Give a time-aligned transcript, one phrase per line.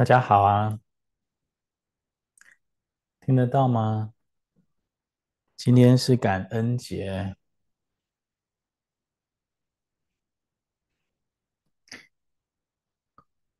[0.00, 0.80] 大家好啊，
[3.20, 4.14] 听得到吗？
[5.58, 7.36] 今天是感恩节，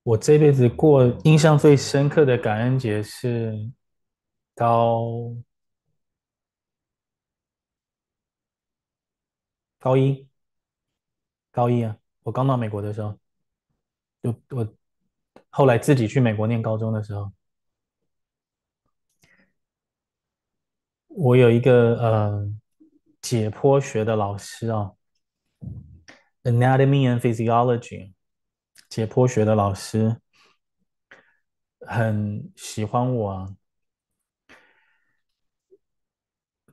[0.03, 3.71] 我这辈子过印象最深刻的感恩节是
[4.55, 5.37] 高
[9.79, 10.27] 高一，
[11.51, 13.19] 高一啊，我刚到美国的时候，
[14.23, 14.65] 就我
[15.51, 17.33] 后来自己去美国念高中的时候。
[21.09, 22.49] 我有一个呃
[23.21, 24.93] 解剖学的老师啊
[26.45, 28.15] ，Anatomy and Physiology，
[28.89, 30.21] 解剖学的老师
[31.81, 33.57] 很喜欢我啊，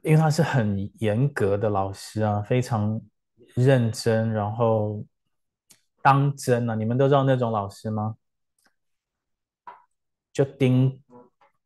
[0.04, 3.02] 因为他是很严格的老师啊，非常
[3.56, 5.04] 认真，然后
[6.02, 6.76] 当真啊。
[6.76, 8.16] 你们都知道那种老师吗？
[10.38, 11.02] 就丁。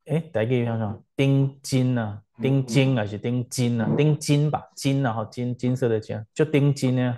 [0.05, 2.23] 哎，大家想想，钉金啊？
[2.41, 3.89] 钉金还是钉金啊？
[3.97, 7.17] 钉金吧，金然后金金色的金，就钉金呢。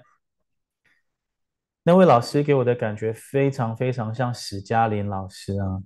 [1.83, 5.83] 那位老师给我的感觉非常非常像史嘉琳老师啊。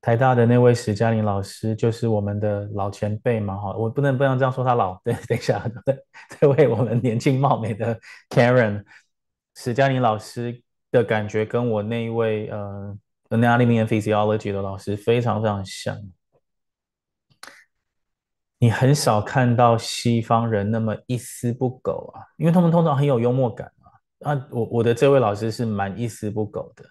[0.00, 4.94] 台大的那位史嘉琳老师就是我们的老前辈嘛，哈，我不能不能这样说他老。
[5.02, 5.98] 对，等一下，对，
[6.38, 7.98] 这位我们年轻貌美的
[8.28, 8.84] Karen，
[9.56, 10.62] 史嘉琳老师
[10.96, 12.98] 的感觉跟我那一位呃。
[13.28, 16.00] Anatomy and Physiology 的老师非常非常像，
[18.60, 24.30] 你很少看到西方人那么一丝不苟啊，因为他们通常很有幽默感啊。
[24.30, 26.84] 啊，我我的这位老师是蛮一丝不苟的，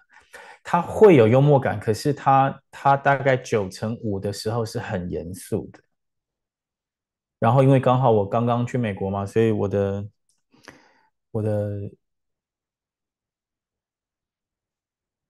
[0.62, 5.80] 他会有幽默感，可是他他大概九成五的时候是很严肃的。
[7.38, 10.06] 然后因为刚好我刚刚去美国嘛，所以我的
[11.30, 11.90] 我的。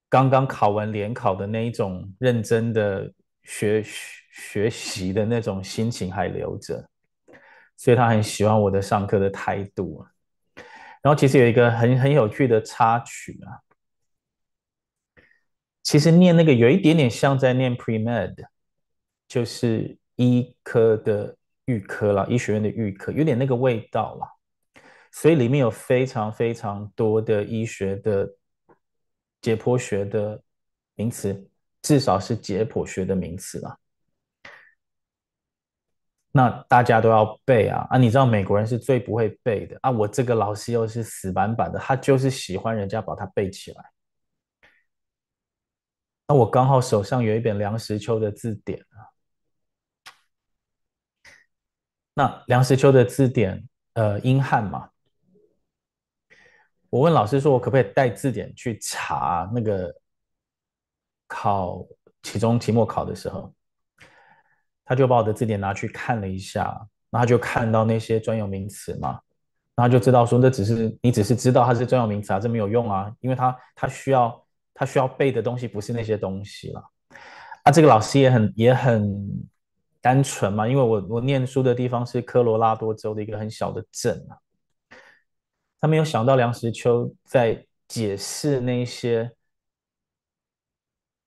[0.08, 3.12] 刚刚考完联考的那一种认真的
[3.42, 3.82] 学
[4.30, 6.88] 学习的那种心情还留着，
[7.76, 10.06] 所以他很喜欢我的上课的态度。
[11.02, 13.58] 然后其实有一个很很有趣的插曲啊，
[15.82, 18.34] 其实念那个有一点点像在念 pre-med，
[19.26, 24.28] 就是医科的预科啦，医学院的预科，有点那个味道啦。
[25.10, 28.28] 所以里面有非常非常多的医学的。
[29.46, 30.42] 解剖学的
[30.96, 31.48] 名词，
[31.80, 33.78] 至少是解剖学的名词啦。
[36.32, 37.96] 那大家都要背啊啊！
[37.96, 39.90] 你知道美国人是最不会背的啊！
[39.92, 43.84] 我这个老师又是死板板的，他就是喜欢人家把它背起来。
[46.26, 49.14] 那我刚好手上有一本梁实秋的字典啊。
[52.14, 54.90] 那梁实秋的字典，呃，英汉嘛。
[56.90, 59.94] 我问老师说：“我可不可以带字典去查那个
[61.26, 61.84] 考
[62.22, 63.52] 期中、期末考的时候？”
[64.84, 66.80] 他就把我的字典拿去看了一下，
[67.10, 69.18] 然后就看到那些专有名词嘛，
[69.74, 76.80] 然后就知道说，那只是你只是知道它是专有名词啊，这没有用啊，因为他他需要他需要背的东西不是那些东西了。
[77.64, 79.28] 啊，这个老师也很也很
[80.00, 84.38] 单纯嘛，因为我我念书的地方是科罗拉多州的一个很小的镇啊。
[85.80, 89.30] 他没有想到梁实秋在解释那些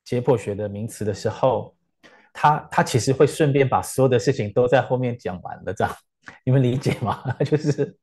[0.03, 1.75] 解剖学的名词的时候，
[2.33, 5.95] 他他其实会顺便把所有的事情都在后面讲完了，这样
[6.43, 7.23] 你们理解吗？
[7.45, 7.97] 就是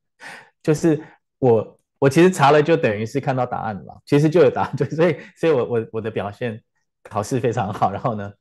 [0.63, 1.03] 就是
[1.39, 6.63] 我我其实查了就等于是看到答案了，其实就有答案，就 所以所以我我我的表现
[7.03, 8.33] 考试非常好，然后呢，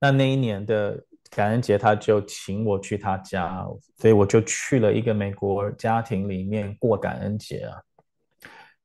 [0.00, 1.04] 那那一年的。
[1.34, 3.66] 感恩节，他就请我去他家，
[3.96, 7.80] 所以我就去了一个美国家庭里面过感恩节啊。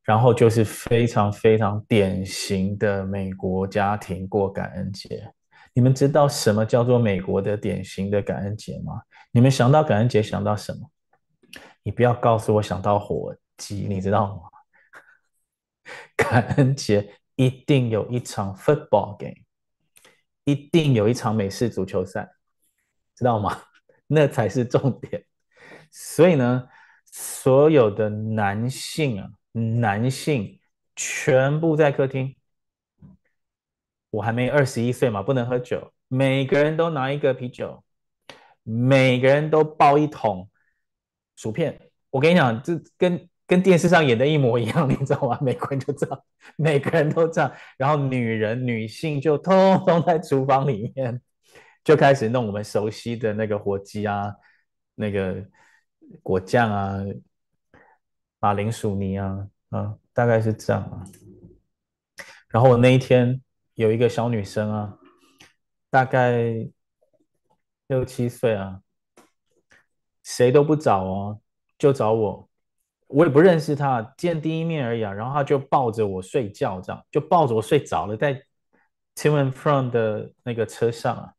[0.04, 5.32] 然后就是非常非常典型的美国家庭过感恩节。
[5.72, 9.04] 你们知道什么叫做美国的典型的感恩节吗？
[9.32, 10.90] 你们想到感恩节想到什么？
[11.84, 14.42] 你不要告诉我想到火鸡，你知道吗？
[16.18, 19.36] 感恩节一定有一场 football game，
[20.46, 22.28] 一定有一场美式足球赛。
[23.20, 23.62] 知道吗？
[24.08, 25.26] 那才是重点。
[25.92, 26.70] 所以呢，
[27.04, 30.58] 所有的男性啊，男性
[30.96, 32.34] 全部在客厅。
[34.10, 35.92] 我还没二十一岁嘛，不能喝酒。
[36.08, 37.84] 每个人都拿一个啤酒，
[38.64, 40.50] 每个人都抱一桶
[41.36, 41.78] 薯片。
[42.10, 45.38] 我跟你讲，这跟跟电视上演的一模一样，你知道吗？
[45.44, 46.24] 美国人就这样，
[46.56, 47.52] 每个人都这样。
[47.78, 51.22] 然后女人、女性就通通在厨房里面。
[51.84, 54.36] 就开始弄我们熟悉的那个火鸡啊，
[54.96, 55.44] 那个
[56.22, 57.00] 果酱啊，
[58.40, 61.04] 马铃薯泥啊，啊，大概是这样啊。
[62.50, 63.42] 然后我那一天
[63.76, 64.98] 有一个小女生啊，
[65.90, 66.70] 大概
[67.88, 68.82] 六七岁啊，
[70.24, 71.42] 谁都不找哦，
[71.78, 72.50] 就找我，
[73.08, 75.14] 我也不认识她，见第一面而已啊。
[75.14, 78.34] 然后她就抱着我睡觉，这样就抱着我睡着了，在
[79.16, 81.34] to and from 的那个车上啊。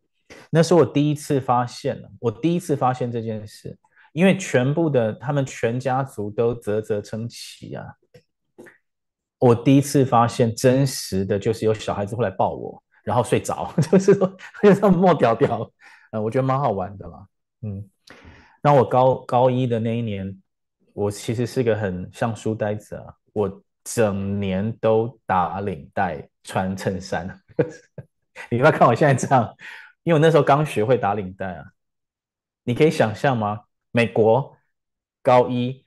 [0.50, 3.78] 那是我第一次发现，我第一次发现这件事，
[4.12, 7.86] 因为全部的他们全家族都啧啧称奇啊。
[9.38, 15.70] 我第一次发现真实的就是有小孩子会来抱我，然后睡着， 就是说就这么莫屌屌，
[16.10, 17.26] 呃，我觉得蛮好玩的啦。
[17.62, 17.88] 嗯，
[18.62, 20.36] 那我高高一的那一年，
[20.92, 27.40] 我其实是个很像书呆子啊，我整年都打领带穿衬衫，
[28.50, 29.54] 你不要看我现在这样，
[30.02, 31.64] 因为我那时候刚学会打领带啊。
[32.64, 33.62] 你可以想象吗？
[33.90, 34.56] 美国
[35.22, 35.84] 高一。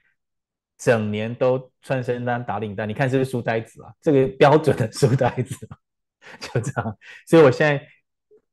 [0.76, 3.94] 整年都穿衬衫打领带，你看是不是书呆子啊？
[4.02, 5.66] 这个标准的书呆子，
[6.42, 6.98] 就这样。
[7.26, 7.82] 所以我现在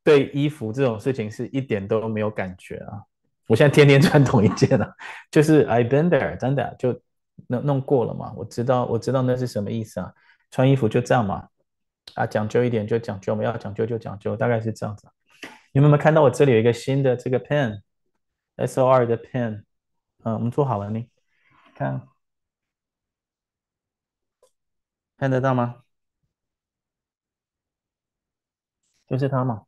[0.04, 3.02] 对衣服这种事情是一点都没有感觉啊。
[3.48, 4.94] 我现在天天穿同一件啊，
[5.28, 7.00] 就是 I've been there，真的就
[7.48, 8.32] 弄弄过了嘛。
[8.36, 10.12] 我知道，我知道那是什么意思啊。
[10.52, 11.48] 穿衣服就这样嘛，
[12.14, 15.08] 啊，讲究一点就讲究，我们要讲究就讲究，大概是这样子。
[15.72, 19.64] 你们有没有看到我这里有一个新的这个 pen，S O R 的 pen？
[20.24, 21.08] 嗯，我们做好了呢，
[21.74, 22.06] 看。
[25.16, 25.84] 看得到吗？
[29.06, 29.66] 就是它嘛，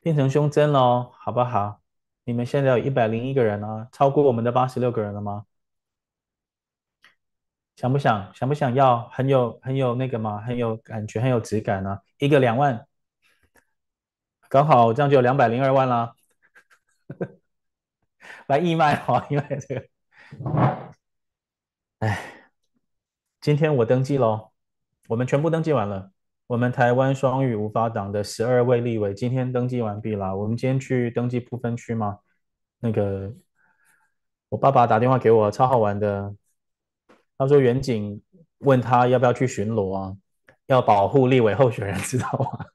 [0.00, 1.80] 变成胸针喽，好不好？
[2.24, 5.46] 你们现在有一百零一个人了，超过我们的八十六个人了吗？
[7.76, 8.32] 想不想？
[8.34, 9.08] 想不想要？
[9.08, 10.40] 很有很有那个吗？
[10.40, 12.86] 很有感觉，很有质感呢、一个两万，
[14.50, 16.12] 刚好这样就有两百零二万啦。
[18.48, 19.86] 来义卖哈，因为这个，
[22.00, 22.36] 哎。
[23.40, 24.50] 今天我登记喽，
[25.08, 26.10] 我们全部登记完了。
[26.46, 30.36] 我们台湾双语无法党的十二位立委今天登记完毕了。
[30.36, 32.18] 我们今天去登记不分区吗？
[32.80, 33.32] 那个
[34.50, 36.34] 我爸爸打电话给我，超好玩的。
[37.38, 38.20] 他说远景
[38.58, 40.14] 问他要不要去巡逻啊，
[40.66, 42.66] 要保护立委候选人，知道吗？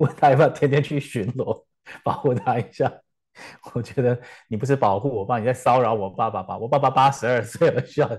[0.00, 1.64] 问他要不要天天去巡逻，
[2.04, 2.92] 保护他一下。
[3.72, 6.58] 我觉得你不是保护我爸，你在骚扰我爸爸吧？
[6.58, 8.10] 我爸爸八十二岁了，需要。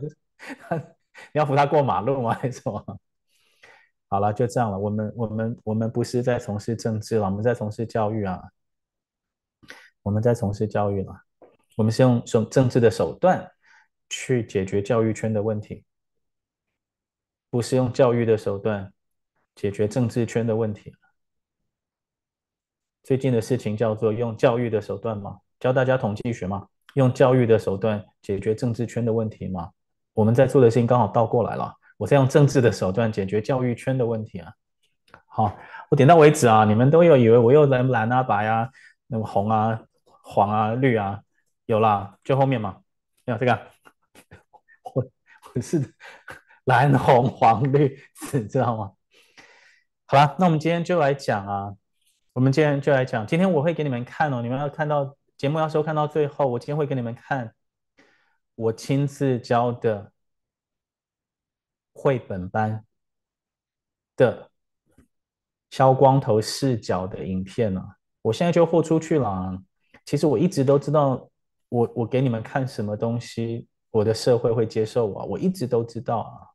[1.34, 2.34] 你要扶他过马路吗？
[2.34, 3.00] 还是什么？
[4.08, 4.80] 好了，就这样了。
[4.80, 8.42] 我们我们我们不是在从事政治了，我们在从事教育啊。
[10.02, 11.14] 我们在从事教育了。
[11.76, 13.50] 我们是用用政治的手段
[14.10, 15.84] 去解决教育圈的问题，
[17.50, 18.92] 不是用教育的手段
[19.56, 20.96] 解决政治圈的问题。
[23.04, 25.38] 最近的事情叫做用教育的手段吗？
[25.60, 26.68] 教大家统计学吗？
[26.96, 29.72] 用教育的手段解决政治圈的问题吗？
[30.14, 34.52] 我们在做的事情刚好倒过来了，我在用政治的手段解决教育圈的问题啊。
[35.26, 35.58] 好，
[35.90, 36.66] 我点到为止啊。
[36.66, 38.70] 你们都有以为我又蓝蓝啊白啊，
[39.08, 39.82] 那么红啊
[40.22, 41.22] 黄啊绿啊，
[41.66, 42.82] 有啦，就后面嘛。
[43.26, 43.60] 没有这个，
[44.94, 45.06] 我
[45.54, 45.94] 我是
[46.66, 48.92] 蓝红黄绿紫，知道吗？
[50.06, 51.74] 好吧，那我们今天就来讲啊。
[52.34, 54.42] 我们今天就来讲，今天我会给你们看哦。
[54.42, 57.54] 你们要看到节目要收看到最后，我今天会给你们看。
[58.56, 60.14] 我亲自教的
[61.94, 62.86] 绘本班
[64.16, 64.50] 的
[65.72, 69.60] 削光头视角的影片啊，我现在就豁出去了啊。
[70.06, 71.30] 其实我一直都知道，
[71.68, 76.48] 我我给你们看什么东西，我的社会会接受我，我一直都知道啊。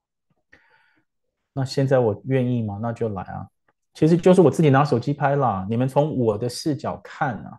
[1.53, 2.79] 那现在我愿意吗？
[2.81, 3.49] 那就来啊。
[3.97, 7.59] 其实就是我自己拿手机拍啦，你们从我的视角看啊。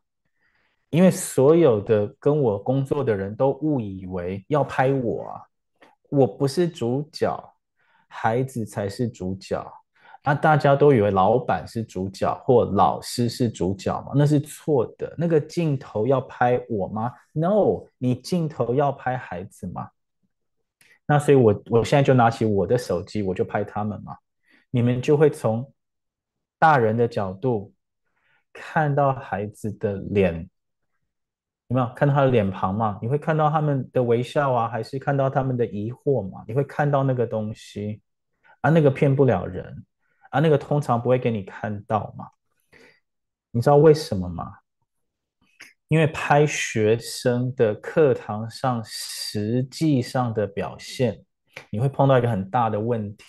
[0.91, 5.41] 因为所有的跟我工作的人都误以为要拍我啊，
[6.09, 7.37] 我不是主角，
[8.07, 9.59] 孩子才是主角，
[10.21, 15.13] 啊，大家都以为老板是主角或老师是主角嘛，那是错的。
[15.17, 19.89] 那个镜头要拍我吗？No，你镜头要拍孩子吗？
[21.05, 24.15] 那所以我我现在就拿起我的手机，我就拍他们嘛，
[24.71, 25.69] 你们就会从
[26.59, 27.73] 大人的角度
[28.53, 30.49] 看到孩子的脸。
[31.69, 32.97] 有没有看到他的脸庞嘛？
[33.01, 36.41] 你会看到他们的微笑啊，还是看到他们的疑惑嘛？
[36.47, 38.01] 你会看到那个东西
[38.61, 39.85] 啊，那个骗不了人
[40.29, 42.29] 啊，那个通常不会给你看到嘛？
[43.51, 44.59] 你知道为什么吗？
[45.89, 51.25] 因为拍学生的课堂上实际上的表现，
[51.69, 53.25] 你会碰到一个很大的问题，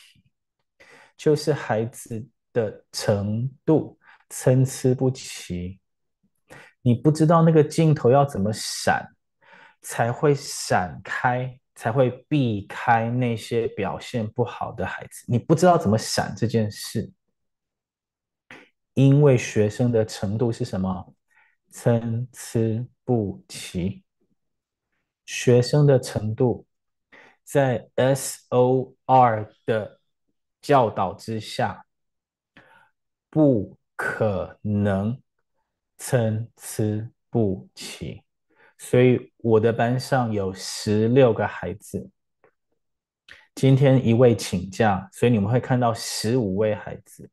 [1.17, 2.25] 就是孩子
[2.59, 3.99] 的程度
[4.29, 5.79] 参差不齐。
[6.83, 9.07] 你不知道那个镜头要怎么闪，
[9.83, 15.25] 才会闪开才会避开那些表现不好的孩子。
[15.29, 17.13] 你不知道怎么闪这件事，
[18.95, 21.15] 因为学生的程度是什么？
[21.71, 24.03] 参差不齐。
[25.27, 26.67] 学生的程度
[27.45, 30.01] 在 SOR 的
[30.63, 31.85] 教导之下，
[33.31, 35.21] 不可能
[35.97, 38.23] 参差不齐。
[38.79, 42.09] 所以我的班上有十六个孩子，
[43.55, 47.29] 今天一位请假，所以你们会看到十五位孩子。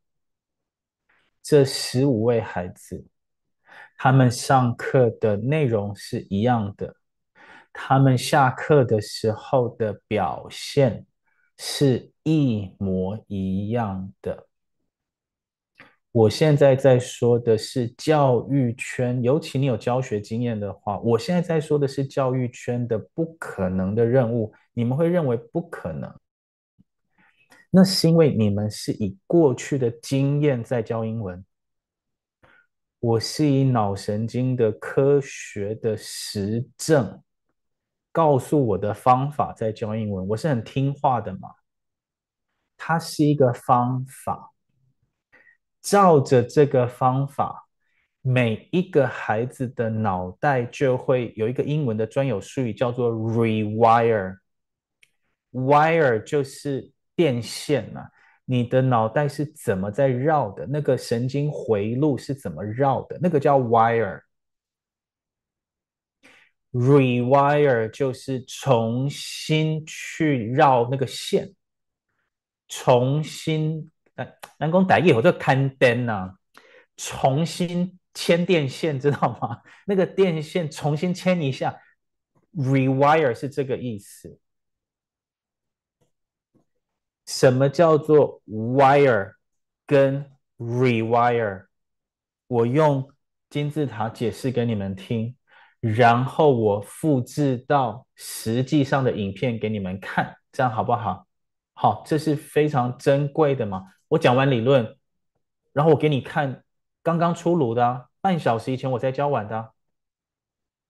[1.44, 3.06] 这十五位孩子，
[3.98, 6.96] 他们上课的内容是一样的，
[7.72, 11.06] 他们下课的时候的表现
[11.60, 14.48] 是一模一样的。
[16.16, 24.54] 我现在在说的是教育圈，尤其你有教学经验的话，我现在在说的是教育圈的不可能的任务。
[24.72, 26.10] 你们会认为不可能，
[27.70, 31.44] 那是因为你们是以过去的经验在教英文。
[33.02, 37.22] 我是以脑神经的科学的实证，
[38.14, 40.26] 告诉我的方法在教英文。
[40.30, 41.50] 我是很听话的嘛，
[42.78, 44.55] 它是一个方法。
[45.86, 47.68] 照着这个方法，
[48.22, 54.38] 每一个孩子的脑袋就会有一个英文的专有术语，叫做 rewire。
[55.52, 58.10] wire 就是电线呐、啊，
[58.46, 60.66] 你的脑袋是怎么在绕的？
[60.66, 63.20] 那个神经回路是怎么绕的？
[63.22, 64.22] 那个叫 wire。
[66.72, 71.54] rewire 就是重新去绕那个线，
[72.68, 73.92] 重新。
[74.58, 76.34] 南宫大业，我就看灯呐，
[76.96, 79.62] 重新牵电线，知道吗？
[79.86, 81.80] 那个电线重新牵一下
[82.56, 84.40] ，rewire 是这个意思。
[87.26, 89.34] 什么叫做 wire
[89.86, 91.66] 跟 rewire？
[92.48, 93.12] 我用
[93.50, 95.36] 金字塔解释给你们听，
[95.80, 101.28] 然后我复制到实际上的影片给你们看，这样好不好？
[101.74, 103.84] 好，这是非常珍贵的嘛。
[104.08, 104.96] 我讲完理论，
[105.74, 106.64] 然后我给你看
[107.02, 109.72] 刚刚出炉的，半小时以前我才教完的。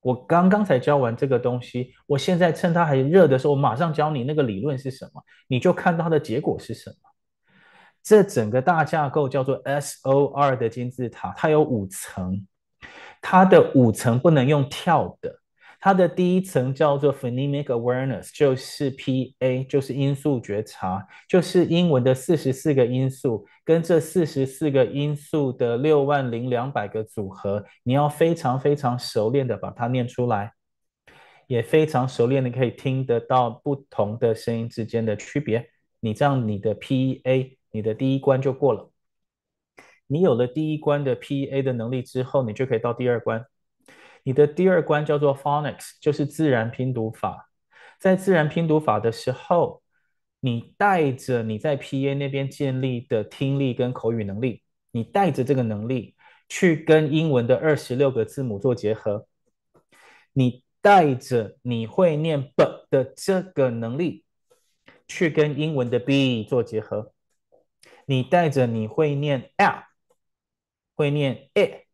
[0.01, 6.95] 我刚刚才教完这个东西，我现在趁它还热的时候，我马上教你那个理论是什么，你就看到它的结果是什么。
[8.03, 12.45] 这整个大架构叫做 SOR 的金字塔，它有五层，
[13.19, 15.39] 它的五层不能用跳的。
[15.85, 30.53] 它的第一层叫做 phonemic awareness，就是 PA，就是音素觉察，就是英文的四十四个音素跟这四十四个音素的六万零两百个组合，你要非常非常熟练的把它念出来，
[31.45, 35.69] 也非常熟练的可以听得到不同的声音之间的区别。
[35.99, 38.91] 你这样，你的 PA，你的第一关就过了。
[40.07, 43.45] 你有了第一关的 PA 的能力之后，你就可以到第二关。
[44.25, 47.51] 你的第二关叫做 phonics，就是自然拼读法。
[47.99, 49.83] 在自然拼读法的时候，
[50.39, 56.15] 你带着你在 PA 那边建立的听力跟口语能力，你带着这个能力
[56.49, 59.27] 去跟英文的二十六个字母做结合。
[60.33, 64.25] 你带着你会念 b 的这个能力
[65.07, 67.13] 去跟英文的 b 做结合。
[68.07, 69.83] 你带着你会念 l，
[70.95, 71.85] 会念 a，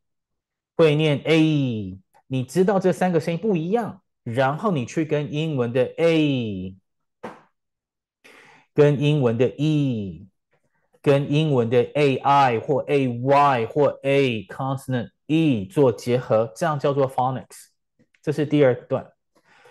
[0.77, 2.00] 会念 a。
[2.31, 6.73] 你知道这三个声音不一样，然后你去跟英文的 a、
[8.73, 10.29] 跟英文的 e、
[11.01, 17.65] 跟英文的 ai 或 ay 或 a consonant e 做结合，这样叫做 phonics。
[18.21, 19.05] 这是第二段。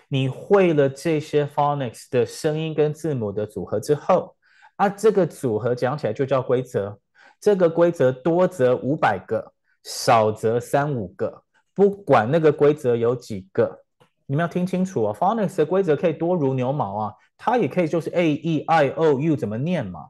[0.07, 4.35] 你会了这些 phonics 的声音跟字母的组合之后，
[4.75, 6.99] 啊，这个组合讲起来就叫规则。
[7.39, 9.51] 这个规则多则五百个，
[9.83, 11.43] 少则三五个。
[11.81, 13.81] 不管那个规则有几个，
[14.27, 15.17] 你们要听清楚哦。
[15.19, 20.09] Phonics 的规则可以多如牛毛啊，它也可以就是 A E I O U 怎么念嘛。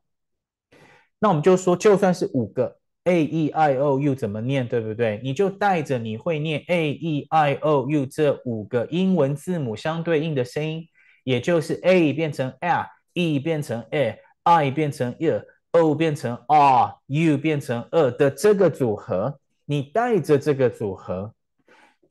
[1.19, 2.75] 那我们就说，就算是五个
[3.05, 5.21] A E I O U 怎么念，对不对？
[5.23, 10.85] 你就带着你会念 A E I O U 这五个英文字母相对应的声音，
[11.23, 21.33] 也就是 A 变成 L，E 变成 A，I 变成 I，O 变成 R，U 变成 E 的这个组合，你带着这个组合。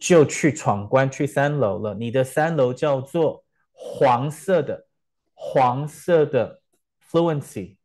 [0.00, 1.94] 就去闯关，去三楼了。
[1.94, 4.86] 你的三楼叫做黄色的，
[5.34, 6.62] 黄色的
[7.08, 7.76] fluency，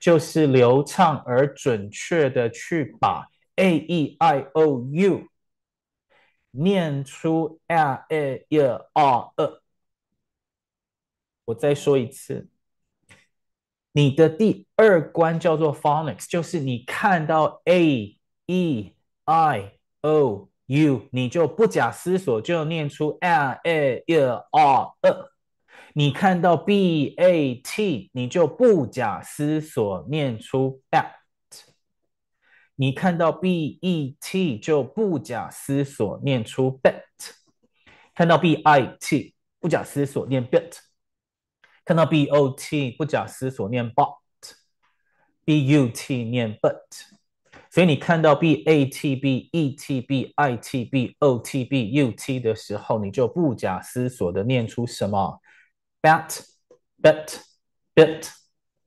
[0.00, 5.28] 就是流畅而准确的去把 a e i o u
[6.52, 9.62] 念出 l a e r e。
[11.44, 12.48] 我再说一次，
[13.92, 18.96] 你的第二关叫做 phonics，就是你看到 a e
[19.26, 24.16] i o you，你就不假思索就念出 a e i
[24.50, 25.30] o u。
[25.94, 31.12] 你看到 b a t，你就不假思索念出 bat。
[32.76, 37.04] 你看到 b e t，就不假思索念出 bet。
[38.14, 40.78] 看到 b i t，不假思索念 bit。
[41.84, 44.16] 看到 b o t，不假思索念 bot。
[45.44, 47.23] b u t 念 but。
[47.74, 52.38] 所以你看到 b a t b e t b i t b o t b u t
[52.38, 55.40] 的时候，你就不假思索的念出什么
[56.00, 56.38] ？Bat,
[57.02, 57.40] bet,
[57.92, 58.28] bit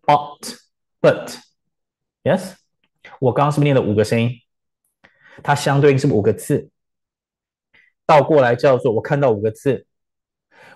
[0.03, 0.39] bot
[1.01, 1.35] but.
[2.23, 2.53] Yes，
[3.19, 4.39] 我刚刚是不是念了五个声音？
[5.43, 6.69] 它相对应是五个字，
[8.05, 9.85] 倒过来叫做我看到五个字，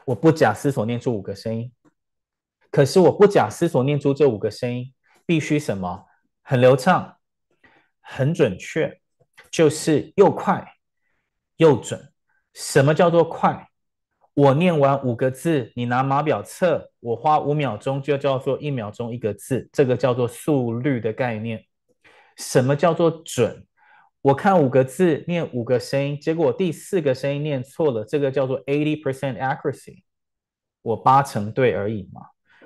[0.03, 1.71] 我不假思索念出五个声音。
[2.71, 4.93] 可是我不假思索念出这五个声音，
[5.25, 6.07] 必须什么？
[6.41, 7.15] 很流畅，
[8.13, 8.99] 很准确，
[9.49, 10.73] 就是又快
[11.55, 12.11] 又准。
[12.53, 13.69] 什么叫做快？
[14.33, 21.63] 我念完五个字，你拿码表测，我花五秒钟就叫做一秒钟一个字，这个叫做速率的概念。
[22.35, 23.65] 什么叫做准？
[24.21, 30.03] 我看五个字，念五个声音，结果第四个声音念错了，这个叫做 eighty percent accuracy，
[30.81, 32.21] 我八成对而已嘛。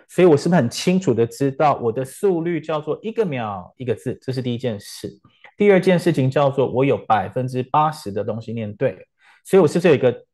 [0.08, 4.18] 所以我是不是很清楚的知道我的速率叫做一个秒一个字？
[4.22, 5.10] 这是第一件事。
[5.58, 9.08] 第二件事情叫做我有百分之八十的东西念对，
[9.44, 10.26] 所以我是不是有一个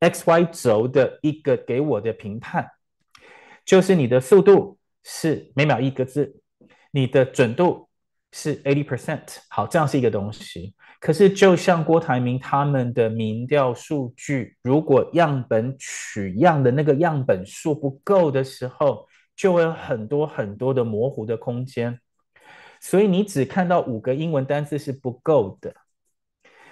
[0.00, 2.66] ？x y 轴的一个给我的评判，
[3.64, 6.40] 就是你的速度是每秒一个字，
[6.90, 7.88] 你的准度
[8.32, 9.38] 是 eighty percent。
[9.48, 10.74] 好，这样是一个东西。
[11.00, 22.00] 可是就像郭台铭他们的民调数据，如果样本取样的那个样本数不够的时候，就会有很多很多的模糊的空间。
[22.88, 25.74] 所以你只看到五个英文单词是不够的。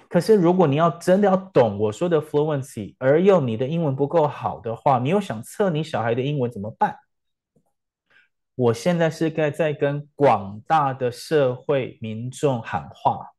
[0.08, 6.98] 可是，如果你要真的要懂我说的 fluency，而又你的英文不够好的话，你又想测你小孩的英文怎么办？
[8.54, 13.32] 我现在是该在跟广大的社会民众喊话。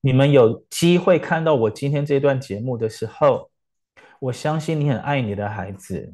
[0.00, 3.52] 你们有机会看到我今天这段节目的时候，
[4.18, 6.12] 我相信你很爱你的孩子。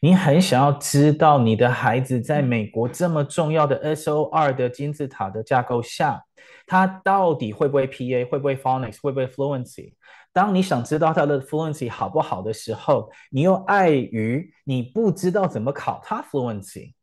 [0.00, 6.24] 你很想要知道你的孩子在美国这么重要的 SOR 的金字塔的架构下，
[6.66, 9.94] 他到底会不会 PA，会不会 Phonics，会不会 Fluency？
[10.32, 16.94] 当你想知道他的 Fluency 好不好的时候，你又碍于你不知道怎么考他 Fluency，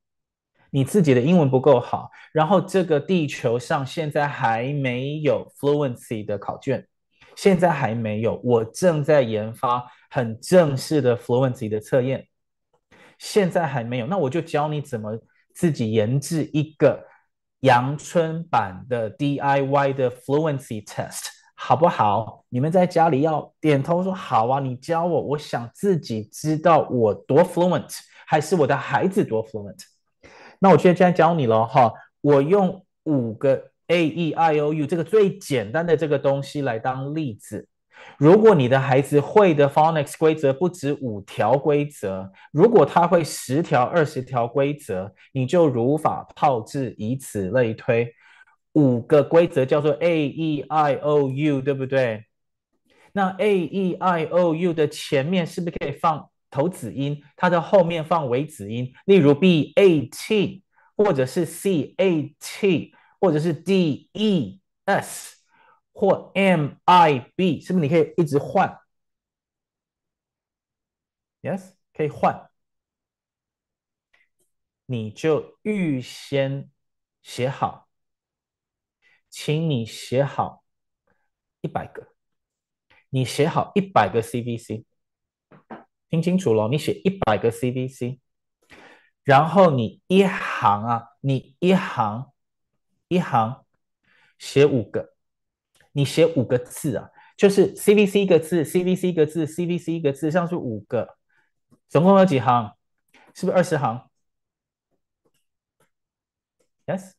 [0.70, 6.88] 你自己的英文不够好，然后这个地球上现在还没有 Fluency 的考卷，
[7.36, 12.28] 现在还没有，我正在研发很正式的 Fluency 的测验。
[13.18, 15.18] 现在还没有，那我就教你怎么
[15.54, 17.04] 自己研制一个
[17.62, 22.46] 阳春版的 DIY 的 Fluency Test，好不好？
[22.50, 24.60] 你们在家里要点头说好啊！
[24.60, 29.80] 你教我，我想自己知道我多 fluent，还是我的孩子多 fluent？
[30.60, 37.68] 那我现在教你了哈，我用五个 A E I O U 这个最简单的这个东西来当例子。
[38.18, 48.12] 如果你的孩子会的 phonics 规则不止五条规则，如果他会十条、二十条规则，你就如法炮制，以此类推。
[48.74, 52.26] 五个规则叫做 A E I O U，对不对？
[53.14, 57.22] 那 A E I O U 的前面是不是可以放头子音？
[57.36, 60.64] 它的后面放尾子音，例如 B A T，
[60.96, 65.37] 或者是 C A T，或者是 D E S。
[66.00, 68.80] 或 M I B 是不是你可以一直换
[71.42, 72.52] ？Yes，可以换。
[74.86, 76.70] 你就预先
[77.24, 77.90] 写好，
[79.28, 80.64] 请你写好
[81.62, 82.14] 一百个，
[83.10, 84.86] 你写好一百个 CVC，
[86.10, 88.20] 听清楚了，你写一百个 CVC，
[89.24, 92.32] 然后你一行啊，你一行
[93.08, 93.66] 一行
[94.38, 95.17] 写五个。
[95.98, 101.18] 你写五个字啊，就是 CVC 一个字，CVC 一个字，CVC 一个字，像是五个，
[101.90, 102.78] 总共有几行？
[103.34, 104.08] 是不是二十行
[106.86, 107.14] ？Yes，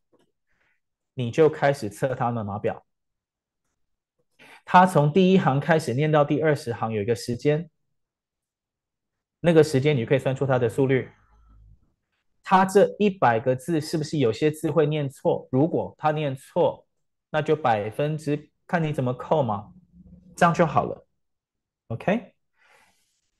[1.14, 2.86] 你就开始测他的码表。
[4.64, 7.68] 他从第一行开始念到第二十行有一个时间，
[9.40, 11.10] 那个时间你就可以算出他的速率。
[12.44, 15.48] 他这一百个字是不是有些字会念错？
[15.50, 16.86] 如果他念错，
[17.30, 18.47] 那就百分之。
[18.68, 19.72] 看你怎么扣嘛，
[20.36, 21.06] 这样就好了。
[21.88, 22.34] OK，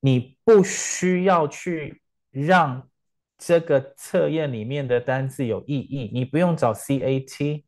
[0.01, 2.89] 你不需要去让
[3.37, 6.11] 这个测验里面的单字有意义。
[6.13, 7.65] 你不用找 CAT，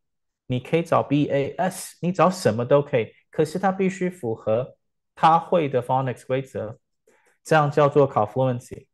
[0.46, 3.12] 你可以找 BAS，你找什么都可以。
[3.30, 4.76] 可是它必须符合
[5.14, 6.80] 他会的 phonics 规则，
[7.44, 8.86] 这样叫做考 fluency。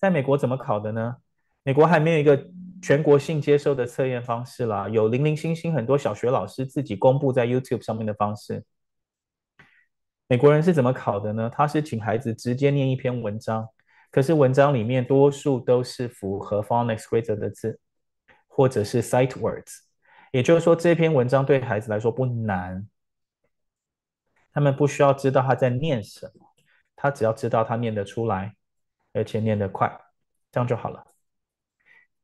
[0.00, 1.16] 在美国怎么考的呢？
[1.62, 8.64] 美国还没有一个全国性接受的测验方式啦，有零零星星很多小学老师自己公布在 YouTube 上面的方式。
[10.28, 11.50] 美国人是怎么考的呢？
[11.52, 13.66] 他是请孩子直接念一篇文章，
[14.10, 17.80] 可是文章里面多数都是符合 phonics 规则的字，
[18.46, 19.78] 或者是 sight words，
[20.30, 22.86] 也就是说这篇文章对孩子来说不难，
[24.52, 26.46] 他们不需要知道他在念什么，
[26.94, 28.54] 他只要知道他念得出来，
[29.14, 29.90] 而且念得快，
[30.52, 31.04] 这样就好了。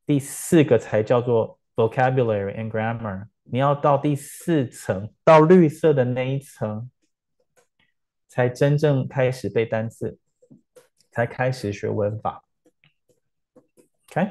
[0.07, 6.91] 第四个才叫做 vocabulary and grammar，你要到第四层，到绿色的那一层。
[8.27, 10.19] 才真正开始背单词，
[11.13, 12.45] 才开始学文法。
[14.11, 14.29] OK，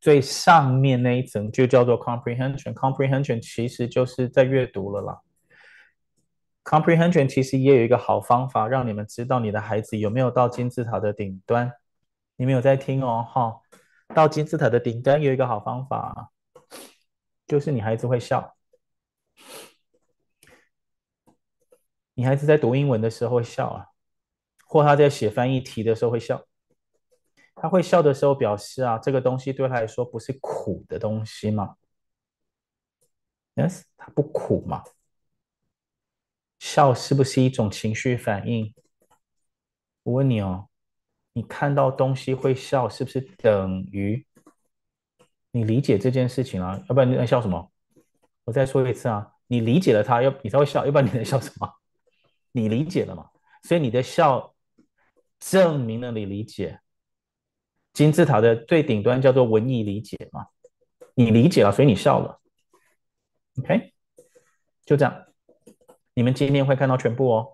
[0.00, 2.72] 最上面那一层就叫做 comprehension。
[2.72, 5.20] comprehension 其实就是在阅读了啦。
[6.62, 11.72] comprehension 其实也有一个好方法，让你们知道你的孩子有没有到金字塔的顶端。
[12.36, 13.60] 你们有在听哦，哈，
[14.14, 16.32] 到金字塔的顶端有一个好方法，
[17.46, 18.56] 就是你孩子会笑。
[22.14, 23.86] 你孩子在读英文的时候会笑啊，
[24.66, 26.44] 或他在写翻译题的时候会笑。
[27.56, 31.76] 他会笑的时候表示啊，这个东西对他来说不是苦的东西吗
[33.54, 34.82] ？Yes，他不苦嘛。
[36.58, 38.74] 笑是不是一种情绪反应？
[40.02, 40.68] 我问你哦，
[41.34, 44.24] 你看到东西会笑，是不是等于
[45.50, 46.80] 你理解这件事情啊？
[46.88, 47.70] 要不然你在笑什么？
[48.44, 51.68] 我再说一次啊，你理解了他，要你才会笑，要不然你在笑什么？
[52.52, 53.28] 你理解了吗？
[53.64, 54.54] 所以你的笑
[55.40, 56.80] 证明了你理解。
[57.92, 60.46] 金字塔的最顶端叫做文艺理解嘛，
[61.14, 62.40] 你理解了，所以你笑了。
[63.58, 63.92] OK，
[64.84, 65.26] 就这样。
[66.14, 67.53] 你们今天会看到全部哦。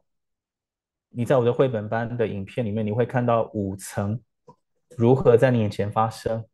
[1.10, 4.20] 你在我的绘本班的影片里面，你会看到五层
[4.96, 6.44] 如何在你眼前发生。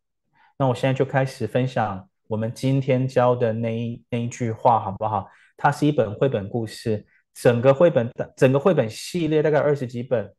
[0.59, 5.29] 那我现在就开始分享我们今天教的那一那一句话，好不好？
[5.57, 7.07] 它是一本绘本故事。
[7.35, 10.35] 整个绘本的整个绘本系列大概二十几本，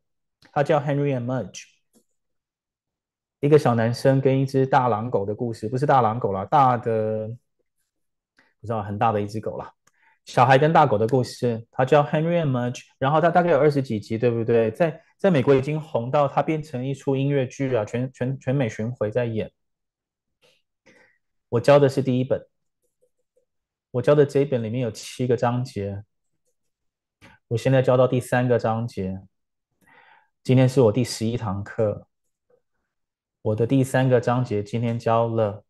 [0.52, 1.66] 它叫 Henry and Mudge，
[3.40, 7.28] 一个小男生跟一只大狼狗的故事，不是大狼狗啦，大的
[8.36, 9.72] 不知道很大的一只狗啦。
[10.28, 14.70] 小孩跟大狗的故事，它叫 Henry and Mudge，然后它大概有二十几集，对不对？
[14.70, 19.52] 在在美国已经红到它变成一出音乐剧啊，全全全美巡回在演。
[21.50, 22.46] 我教的是第一本，
[23.92, 26.04] 我教的这一本里面有七个章节。
[27.48, 29.22] 我现在教到第三个章节，
[30.44, 32.06] 今天是我第十一堂课。
[33.44, 35.64] 我的第三个章节今天教了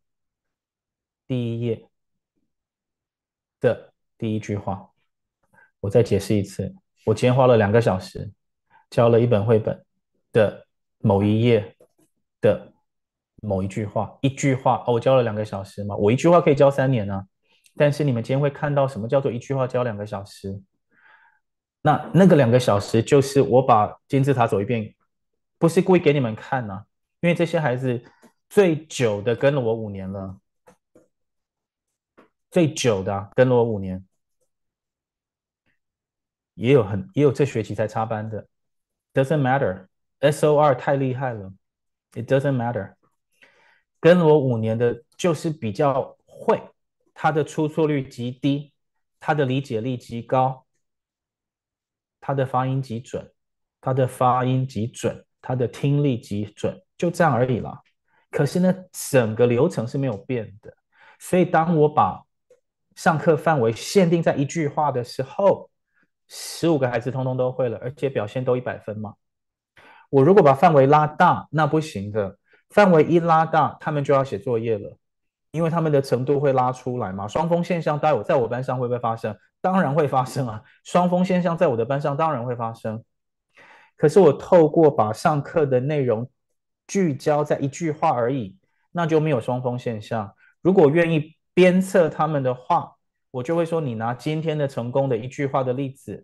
[1.27, 1.87] 第一页
[3.59, 3.86] 的
[4.17, 4.89] 第一句话。
[5.79, 6.73] 我再解释一次，
[7.05, 8.31] 我今天花了两个小时
[8.89, 9.85] 教了一本绘本
[10.33, 10.65] 的
[10.97, 11.75] 某一页
[12.41, 12.73] 的
[13.43, 17.23] 某一句话，一句话哦，我教了两个小时嘛，我一句话可以教三年呢、
[17.75, 20.59] 但是你们今天会看到什么叫做一句话教两个小时？
[21.83, 24.95] 那那个两个小时就是我把金字塔走一遍，
[25.59, 26.83] 不是故意给你们看呐，
[27.21, 28.01] 因为这些孩子
[28.49, 30.35] 最久的跟了我五年了，
[32.57, 34.03] 最久的跟了我五年，
[36.55, 38.47] 也有很也有这学期才插班的
[39.13, 41.53] ，doesn't matter，SOR 太厉害了
[42.13, 42.95] ，it doesn't matter，
[43.99, 46.59] 跟了我五年的就是比较会，
[47.13, 48.73] 他的出错率极低，
[49.19, 50.65] 他的理解力极高。
[52.19, 53.31] 他的发音极准，
[53.79, 57.79] 他的发音极准，他的听力极准，就这样而已啦。
[58.31, 60.75] 可是呢，整个流程是没有变的。
[61.19, 62.23] 所以当我把
[62.97, 65.69] 上课范围限定在一句话的时候，
[66.27, 69.13] 十五个孩子通通都会了，而且表现都一百分嘛。
[70.09, 72.39] 我如果把范围拉大，那不行的。
[72.71, 74.97] 范围一拉大，他们就要写作业了，
[75.51, 77.27] 因为他们的程度会拉出来嘛。
[77.27, 79.37] 双峰现象待我在我班上会不会发生？
[79.61, 83.03] 当然会发生啊，双峰现象在我的班上当然会发生。
[83.95, 86.27] 可是我透过把上课的内容
[86.87, 88.57] 聚焦在一句话而已，
[88.91, 90.33] 那就没有双峰现象。
[90.63, 92.97] 如果愿意鞭策他们的话，
[93.31, 96.23] 我就会说：你拿今天的成功的一句话的例子，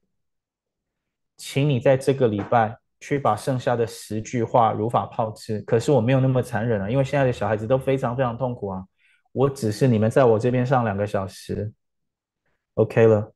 [1.38, 5.60] 请你在这个礼拜去把剩下的十句话如法炮制。
[5.62, 8.86] 可是我没有那么残忍啊，因为现在的小孩子都非常非常痛苦啊。
[9.32, 11.74] 我只是你们在我这边上两个小时。
[12.76, 13.34] OK 了，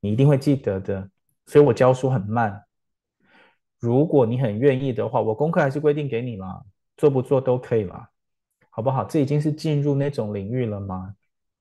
[0.00, 1.08] 你一定会记得的。
[1.46, 2.64] 所以我教书很慢。
[3.78, 6.62] 如果你很愿意的话，我功课还是规定给你嘛，
[6.96, 8.08] 做不做都可以啦，
[8.74, 9.04] 好不好？
[9.04, 11.14] 这已经是进入那种领域了吗？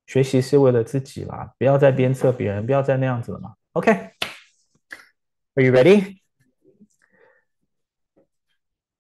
[0.08, 3.54] 学习是为了自己啦，不要再鞭策别人，不要再那样子了嘛。
[3.74, 4.15] OK，Are
[5.65, 6.21] you ready？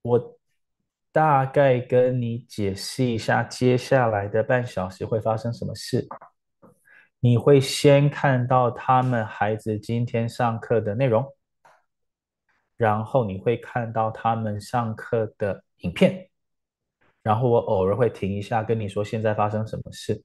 [0.01, 0.37] 我
[1.13, 6.07] 大概跟你解释一下接下来的半小时会发生什么事。
[7.21, 11.25] 你会先看到他们孩子今天上课的内容。
[12.77, 16.30] 然后你会看到他们上课的影片，
[17.23, 20.23] 然后我偶尔会停一下跟你说现在发生什么事。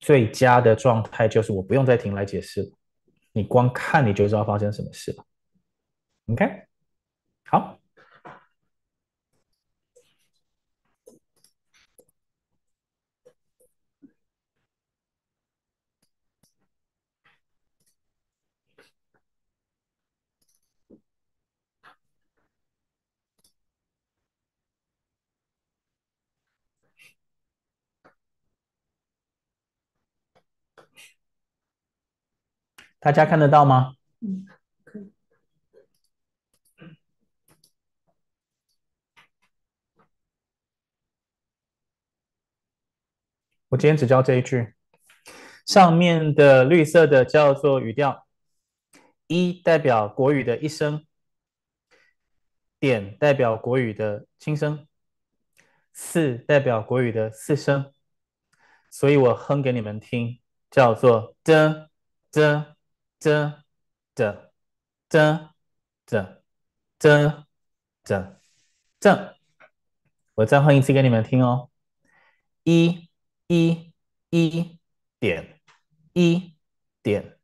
[0.00, 2.70] 最佳的状态就是我不用再停来解释，
[3.32, 5.24] 你光看你就知道发生什么事了。
[6.26, 6.44] OK，
[7.46, 7.78] 好，
[33.04, 33.96] 大家看得到吗？
[34.20, 34.46] 嗯，
[34.82, 35.12] 可以。
[43.68, 44.72] 我今天只教这一句，
[45.66, 48.26] 上面的绿色的叫做语调，
[49.26, 51.04] 一代表国语的一声，
[52.80, 54.88] 点代表国语的轻声，
[55.92, 57.92] 四代表国语的四声，
[58.90, 60.40] 所以我哼给你们听，
[60.70, 61.90] 叫做的
[62.32, 62.73] 的。
[63.24, 63.64] 这
[64.14, 64.52] 这
[65.08, 65.54] 这
[66.04, 66.44] 这
[66.98, 67.46] 这
[68.04, 68.40] 这
[69.00, 69.36] 这，
[70.34, 71.70] 我再换一次给你们听哦。
[72.64, 73.08] 一
[73.46, 73.94] 一
[74.28, 74.78] 一
[75.18, 75.58] 点
[76.12, 76.54] 一
[77.02, 77.38] 点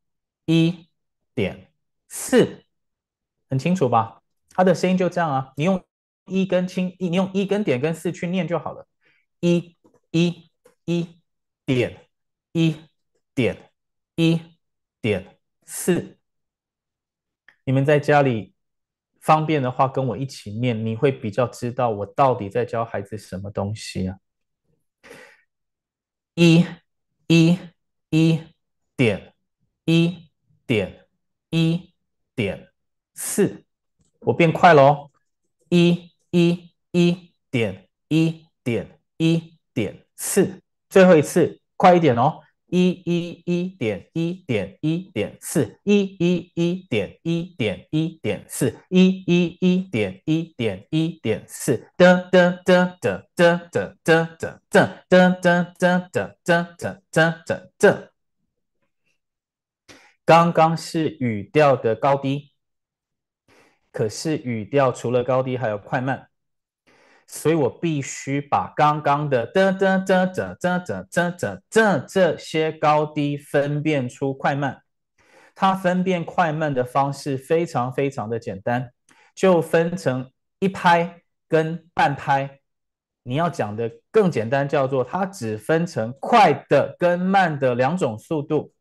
[0.45, 0.91] 一
[1.35, 1.73] 点
[2.11, 2.67] 四，
[3.49, 4.21] 很清楚吧？
[4.51, 5.55] 它的声音就这样啊。
[5.57, 5.83] 你用
[6.27, 8.87] 一跟轻一，你用一跟点跟四去念就好了。
[9.41, 9.79] 一
[10.11, 10.51] 一
[10.85, 11.23] 一
[11.65, 12.07] 点
[12.53, 12.77] 一
[13.35, 13.73] 点
[14.17, 14.39] 一
[15.01, 15.40] 点。
[15.73, 16.19] 四，
[17.63, 18.55] 你们在家里
[19.21, 24.19] 方便的话，跟我一起念，你会比较知道我到底在教孩子什么东西啊？
[26.35, 26.67] 一，
[27.29, 27.57] 一，
[28.11, 28.41] 一
[28.97, 29.33] 点，
[29.85, 30.29] 一
[30.67, 31.07] 点，
[31.51, 31.95] 一
[32.35, 32.73] 点，
[33.15, 33.65] 四，
[34.19, 35.11] 我变快了哦。
[35.69, 42.41] 一，一，一点，一点，一点，四，最后一次，快一点哦。
[42.71, 58.11] 一一一点一点一点四，一一一点一点一点四，一一一点一点一点四，哒哒哒哒哒哒哒哒哒哒哒哒哒哒哒哒哒哒。
[60.25, 62.53] 刚刚是语调的高低，
[63.91, 66.30] 可是语调除了高低还有快慢。
[67.33, 74.83] 所以我必须把刚刚的哒哒哒哒哒哒哒哒哒这些高低分辨出快慢。
[75.55, 78.91] 它分辨快慢的方式非常非常的简单，
[79.35, 82.59] 就分成一拍跟半拍。
[83.23, 88.73] 你要讲的更简单，叫做它只分成快的跟慢的两种速度。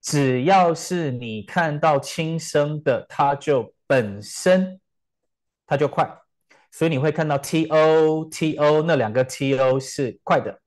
[0.00, 4.80] 只要是你看到轻声的，它就本身
[5.66, 6.23] 它就快。
[6.76, 10.58] 所以你会看到 t o t o 那两个 t o 是快的，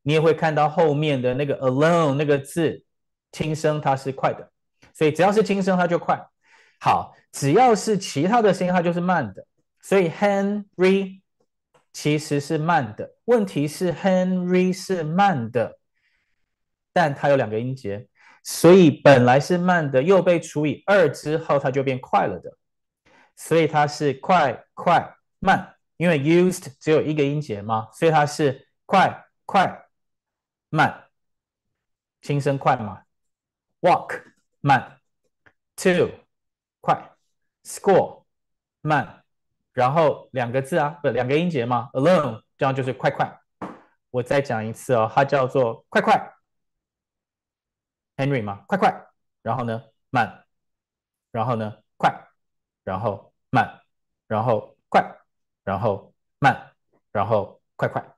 [0.00, 2.82] 你也会看到后面的那个 alone 那个字
[3.32, 4.50] 轻声它是快的，
[4.94, 6.26] 所以只要是轻声它就快。
[6.80, 9.46] 好，只要是其他的声音它就是慢的。
[9.82, 11.20] 所以 Henry
[11.92, 15.78] 其实是慢的，问题是 Henry 是慢的，
[16.94, 18.08] 但它有两个音节，
[18.42, 22.56] 所以本来是慢的，又被除以二之后它就变快了的，
[23.36, 25.12] 所以它是快快。
[25.46, 29.86] 慢，因为 used 只有一个音节嘛，所以它是快快
[30.70, 31.08] 慢，
[32.20, 33.04] 轻声快嘛。
[33.80, 34.24] walk
[34.60, 35.00] 慢
[35.76, 36.10] ，to
[36.80, 37.12] 快
[37.62, 38.24] ，score
[38.80, 39.22] 慢，
[39.72, 43.40] 然后两个字啊，不两个音节嘛，alone 这样就是快快。
[44.10, 46.34] 我再讲一次哦，它叫做快快
[48.16, 49.06] ，Henry 嘛，快快，
[49.42, 49.80] 然后呢？
[50.10, 50.44] 慢，
[51.30, 51.72] 然后呢？
[51.96, 52.12] 快，
[52.82, 53.80] 然后慢，
[54.26, 54.75] 然后。
[55.66, 56.72] 然后慢，
[57.10, 58.14] 然后快快。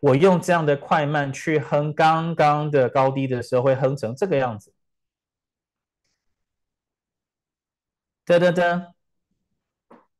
[0.00, 4.72] 我用这样的快慢去哼刚刚的高低的时候，会哼成这个样子。
[8.24, 8.94] 哒哒哒，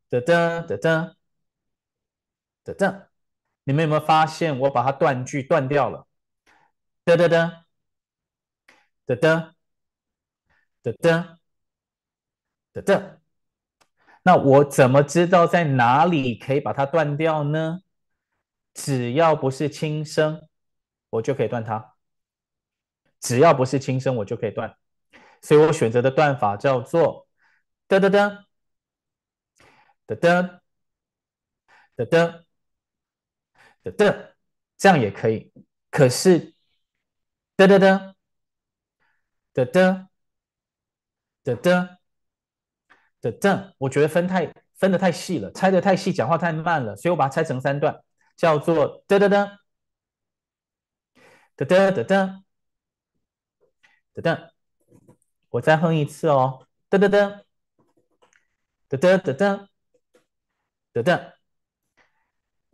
[0.09, 1.17] 哒哒哒哒，
[2.65, 3.09] 哒哒。
[3.65, 6.07] 你们有没有发现我把它断句断掉了？
[7.05, 7.67] 哒哒哒，
[9.07, 9.57] 哒哒，
[10.83, 11.39] 哒哒，
[12.73, 13.21] 的的。
[14.27, 17.83] 那我怎么知道在哪里可以把它断掉呢？
[18.75, 20.49] 只要不是轻声，
[21.11, 21.95] 我就可以断它。
[23.21, 24.77] 只要不是轻声，我就可以断。
[25.41, 27.29] 所以我选择的断法叫做
[27.87, 28.47] 的的的
[30.09, 30.61] 的的
[32.05, 32.45] 的
[33.85, 34.37] 的的，
[34.77, 35.53] 这样也可以。
[35.89, 36.53] 可是
[37.57, 38.17] 的的的
[39.55, 39.65] 的
[41.45, 41.96] 的的
[43.33, 47.99] 噔，我觉得分太分的太细了，拆的太细，讲话太慢了，所以我把它拆成三段，
[48.37, 49.59] 叫做噔噔噔，
[51.57, 52.43] 噔噔噔噔，
[54.15, 54.51] 噔噔。
[55.51, 57.43] 我再哼一次哦，噔噔噔，
[58.89, 59.69] 噔噔噔噔，
[60.93, 61.33] 噔噔。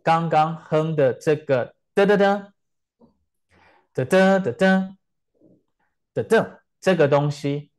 [0.01, 2.51] 刚刚哼的这个噔噔噔，
[3.93, 4.97] 噔噔噔噔，
[6.13, 7.71] 噔噔，这个东西。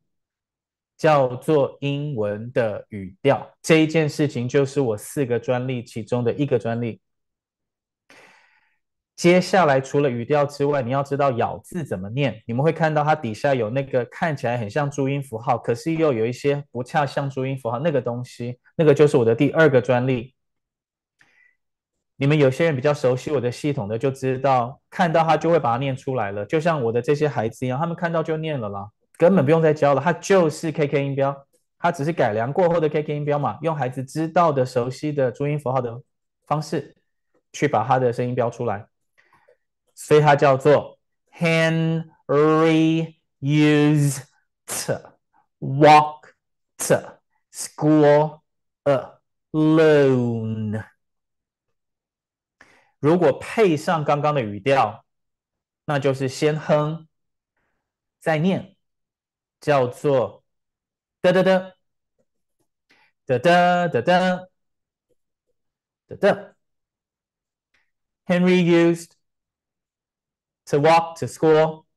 [1.04, 3.46] 叫做英文的语调。
[3.60, 6.98] 这一件事情就是我四个专利其中的一个专利。
[9.14, 12.42] 接下来除了语调之外，你要知道咬字怎么念。
[12.46, 20.34] 你们会看到它底下有那个看起来很像注音符号，可是又有一些不恰像注音符号那个东西，那个就是我的第二个专利。
[22.16, 31.46] 你们有些人比较熟悉我的系统的，就知道看到它就会把它念出来了，就像我的这些孩子一样，他们看到就念了啦，根本不用再教了，它就是 KK 音标，
[31.78, 36.02] 它只是改良过后的 KK 音标嘛，用孩子知道的、熟悉的注音符号的
[36.46, 36.96] 方式
[37.52, 38.88] 去把它的声音标出来。
[39.94, 40.98] 所以它叫做
[41.32, 44.24] Henry used
[45.60, 46.30] walk
[46.78, 46.94] to
[47.52, 48.40] school
[49.52, 50.84] alone。
[52.98, 55.04] 如果配上刚刚的语调，
[55.84, 57.06] 那就是先哼
[58.18, 58.73] 再念，
[59.63, 60.43] 叫做
[61.21, 61.73] 哒哒哒
[63.25, 64.47] 哒哒哒哒
[66.07, 66.55] 哒哒。
[68.25, 69.15] Henry used
[70.67, 71.87] to walk to school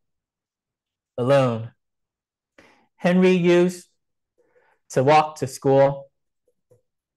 [1.19, 1.73] alone.
[2.97, 3.89] Henry used
[4.91, 6.11] to walk to school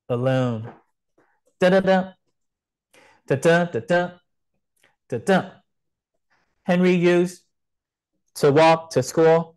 [0.10, 0.74] alone.
[1.60, 2.14] Da da da
[3.28, 4.12] da da da da
[5.08, 5.52] da da.
[6.64, 7.44] Henry used
[8.36, 9.56] to walk to school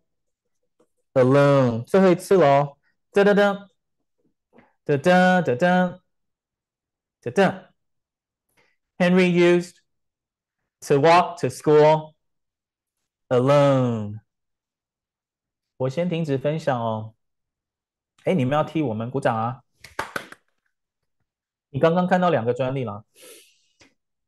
[1.14, 2.76] alone，最后一次喽，
[3.12, 3.68] 噔噔噔，
[4.84, 6.00] 噔噔噔噔，
[7.22, 7.66] 噔噔。
[8.98, 9.76] Henry used
[10.80, 12.14] to walk to school
[13.28, 14.20] alone。
[15.78, 17.14] 我先停止分享哦。
[18.24, 19.62] 哎，你们要替我们鼓掌啊！
[21.70, 23.04] 你刚刚看到两个专利了。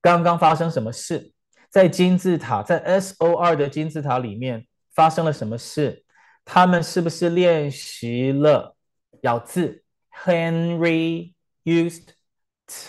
[0.00, 1.32] 刚刚发生什么事？
[1.70, 6.05] 在金字塔，在 S O R 的金字塔里面发生了什么事？
[6.46, 8.74] 他们是不是练习了
[9.20, 9.84] 咬字
[10.24, 11.34] ？Henry
[11.64, 12.16] used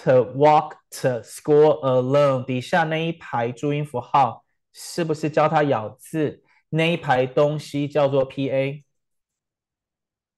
[0.03, 4.43] To walk to school alone，底下那一排注音符号
[4.73, 6.41] 是不是教他咬字？
[6.69, 8.83] 那一排东西叫做 PA，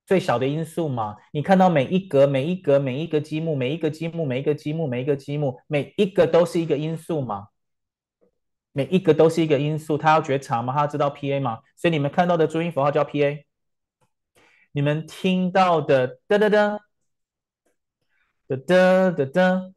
[0.05, 1.15] 最小的因素嘛。
[1.31, 7.47] 你看到每一格、每一格、每一个积木、每一个积木、每一个积木、每一个积木，每一个都是一个因素嘛？
[8.79, 10.71] 每一个都是一个因素，他要觉察嘛？
[10.73, 11.59] 他要知道 PA 嘛？
[11.75, 13.43] 所以你们看到的注音符号叫 PA，
[14.71, 16.79] 你们听到的哒哒哒。
[18.47, 19.73] 的的的的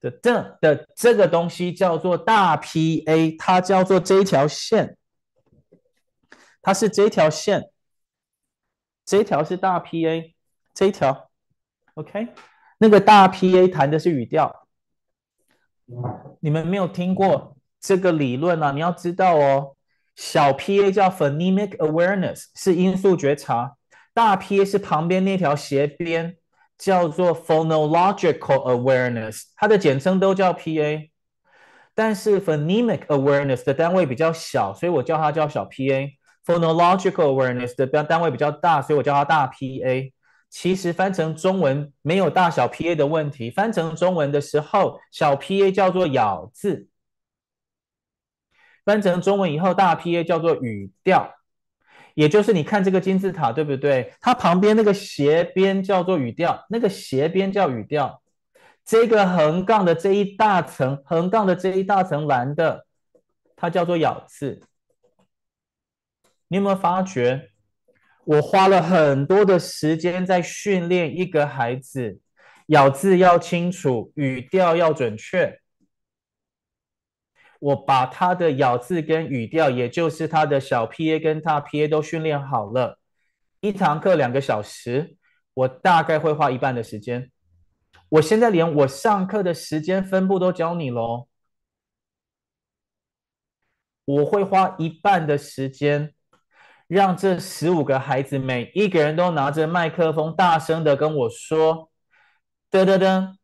[0.00, 4.96] 的的的这个东西叫做大 PA，它叫做这一条线，
[6.62, 7.70] 它是这一条线，
[9.04, 10.32] 这一条是大 PA，
[10.72, 11.30] 这一条
[11.96, 12.28] ，OK，
[12.78, 14.66] 那个大 PA 弹的是语调，
[16.40, 17.53] 你们没有听过
[17.84, 18.72] 这个理论啊？
[18.72, 19.76] 你要知道哦，
[20.16, 23.76] 小 PA 叫 phonemic awareness，是音素觉察，
[24.14, 26.36] 大 PA 是旁边那条斜边。
[26.76, 31.08] 叫做 phonological awareness，它的简称都叫 PA，
[31.94, 36.10] 但是 phonemic awareness 的单位比较小，所以我叫它叫小 PA。
[36.44, 40.12] phonological awareness 的单单位比较大，所以我叫它大 PA。
[40.50, 46.88] 其实翻成中文没有大小 PA 的问题，翻成中文的时候，小 PA 叫做咬字，
[48.84, 51.34] 翻成中文以后，大 PA 叫做语调。
[52.14, 54.12] 也就是你看这个金字塔，对不对？
[54.20, 58.22] 它旁边那个斜边叫做语调，那个斜边叫语调。
[58.84, 62.86] 这个横杠的这一大层，横杠的这一大层蓝的，
[63.56, 64.60] 它叫做咬字。
[66.48, 67.50] 你有没有发觉？
[68.24, 72.20] 我花了很多的时间在训练一个孩子，
[72.68, 75.60] 咬字要清楚，语调要准确。
[77.60, 82.98] 我把他的咬字跟语调，也就是他的小 PA 跟大 PA 都训练好了，
[83.60, 85.16] 一堂课两个小时，
[85.54, 87.30] 我大概会花一半的时间。
[88.10, 91.28] 我现在连我上课的时间分布都教你喽。
[94.04, 96.14] 我会花一半的时间，
[96.86, 101.90] 让这十五个孩子每一个人都拿着麦克风，大声的跟我说
[102.68, 103.36] ：“哒哒哒，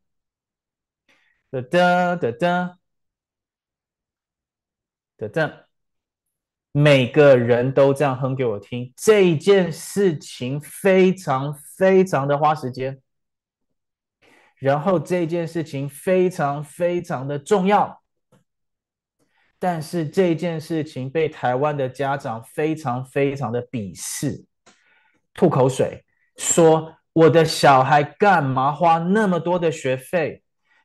[1.49, 2.77] 哒哒哒哒。”
[5.29, 5.67] 的，
[6.71, 13.01] 每个人都这样哼给我听，这件事情非常非常的花时间，
[14.57, 18.01] 然后这件事情非常非常的重要，
[19.59, 24.45] 但是这件事情被台湾的家长非常非常的鄙视，
[25.33, 26.05] 吐口水，
[26.37, 30.41] 说我的小孩干嘛花那么多的学费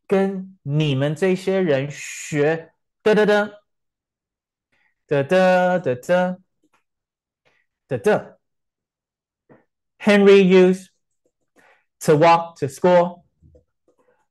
[0.06, 2.72] 跟你们这些人学？
[3.02, 3.65] 噔噔噔。
[5.06, 6.36] 哒哒哒哒
[7.86, 8.36] 哒哒。
[9.98, 10.88] Henry used
[12.00, 13.22] to walk to school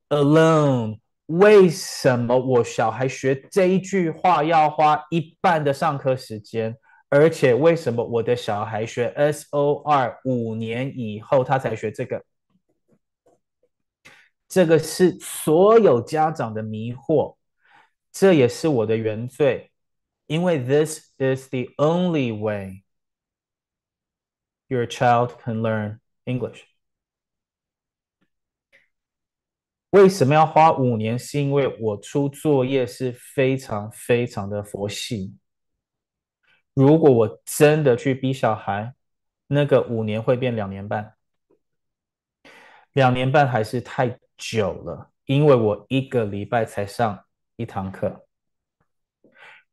[0.08, 1.00] alone。
[1.26, 6.76] 为什么我小孩学这一句话要花一半的上课时间？
[7.08, 12.24] 而且为什么我的小孩学 SOR 五年以后他才学这个？
[14.46, 17.36] 这个是所有家长的迷惑，
[18.12, 19.72] 这也是我的原罪。
[20.26, 22.84] 因为 this is the only way
[24.68, 26.62] your child can learn English。
[29.90, 31.18] 为什么要花五年？
[31.18, 35.36] 是因为我出作业是非常非常的佛系。
[36.74, 38.94] 如果我真的去逼小孩，
[39.46, 41.14] 那个五年会变两年半。
[42.92, 47.24] 两年半还是太久了，因为我一个礼拜才上
[47.56, 48.25] 一堂课。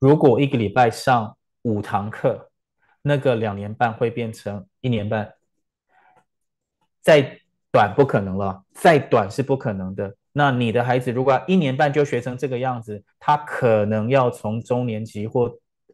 [0.03, 2.51] 如果一个礼拜上五堂课，
[3.03, 5.33] 那个两年半会变成一年半，
[6.99, 7.39] 再
[7.71, 10.13] 短不可能了，再短是不可能的。
[10.33, 15.49] 那你的孩子如果一年半就学成这个样子，他可能要从中年级或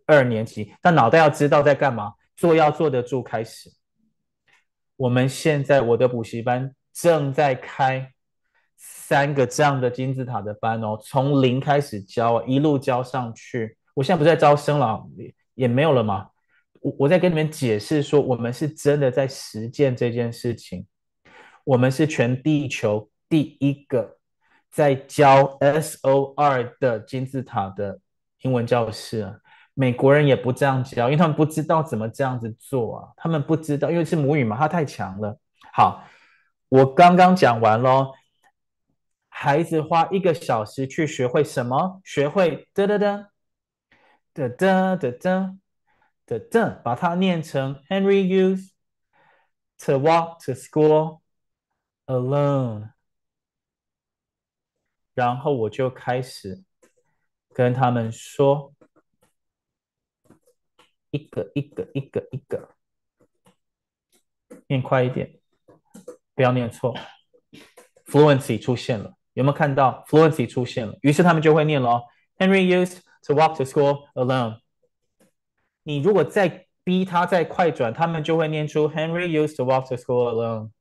[0.08, 3.72] 二年级，他脑袋要知道在干嘛，做要坐得住开始。
[4.96, 8.12] 我们现在我的补习班正在开
[8.76, 13.78] 三个这样的金字塔的班哦，从零开始教，一路教上去。
[14.00, 15.06] 我现在不是在招生了，
[15.56, 16.30] 也没有了嘛。
[16.80, 20.88] 我我在跟你们解释说，我们是真的在实践这件事情。
[21.66, 24.18] 我们是全地球第一个
[24.72, 28.00] 在教 SOR 的金字塔的
[28.44, 29.36] 英文教室啊。
[29.74, 33.10] 美国人也不这样教，因为他们不知道怎么这样子做啊。
[33.18, 35.38] 他们不知道，因为是母语嘛，他太强了。
[35.74, 36.06] 好，
[36.70, 38.14] 我刚刚讲完咯。
[39.28, 42.00] 孩子花一个小时去学会什么？
[42.06, 43.29] 学会哒哒哒。
[44.34, 45.58] 的的的的
[46.26, 48.70] 的的，把它念成 Henry used
[49.80, 51.22] to walk to school
[52.06, 52.92] alone。
[55.14, 56.64] 然后我就开始
[57.54, 58.74] 跟他们说，
[61.10, 62.76] 一个一个一个一个，
[64.68, 65.40] 念快一点，
[66.36, 66.96] 不要念错。
[68.06, 70.98] Fluency 出现了，有没有看到 Fluency 出现了？
[71.02, 72.04] 于是他们就会念了
[72.38, 73.02] Henry used。
[73.27, 74.59] To walk to school alone。
[75.83, 80.73] 你如果再逼他再快转，他们就会念出 Henry used to walk to school alone。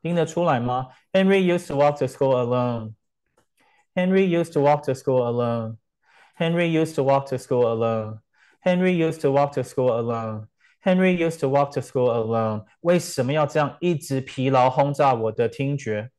[0.00, 0.90] 听得出来吗？
[1.12, 7.26] Henry used to walk to school alone。Henry used to walk to school alone。Henry used to walk
[7.26, 12.66] to school alone。Henry used to walk to school alone。Henry used to walk to school alone。
[12.82, 16.11] 为什么要这样一直疲劳轰炸我的听觉？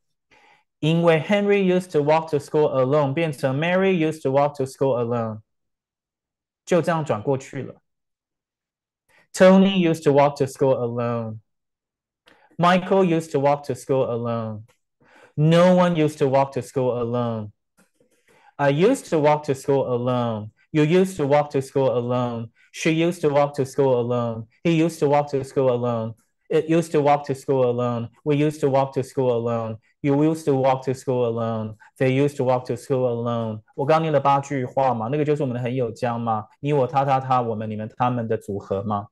[0.83, 4.97] 因为 Henry used to walk to school alone 变成 Mary used to walk to school
[4.97, 5.41] alone，
[6.65, 7.81] 就这样转过去了。
[9.33, 16.27] Tony used to walk to school alone。Michael used to walk to school alone。No one used to
[16.27, 21.97] walk to school alone。I used to walk to school alone。You used to walk to school
[21.97, 26.15] alone。She used to walk to school alone。He used to walk to school alone。
[26.49, 28.09] It used to walk to school alone.
[28.23, 29.77] We used to walk to school alone.
[30.01, 31.75] You used to walk to school alone.
[31.97, 33.61] They used to walk to school alone.
[33.75, 39.07] 我刚念了八句话嘛，那个就是我们的很有将嘛，你我他他他，我们你们他们的组合嘛。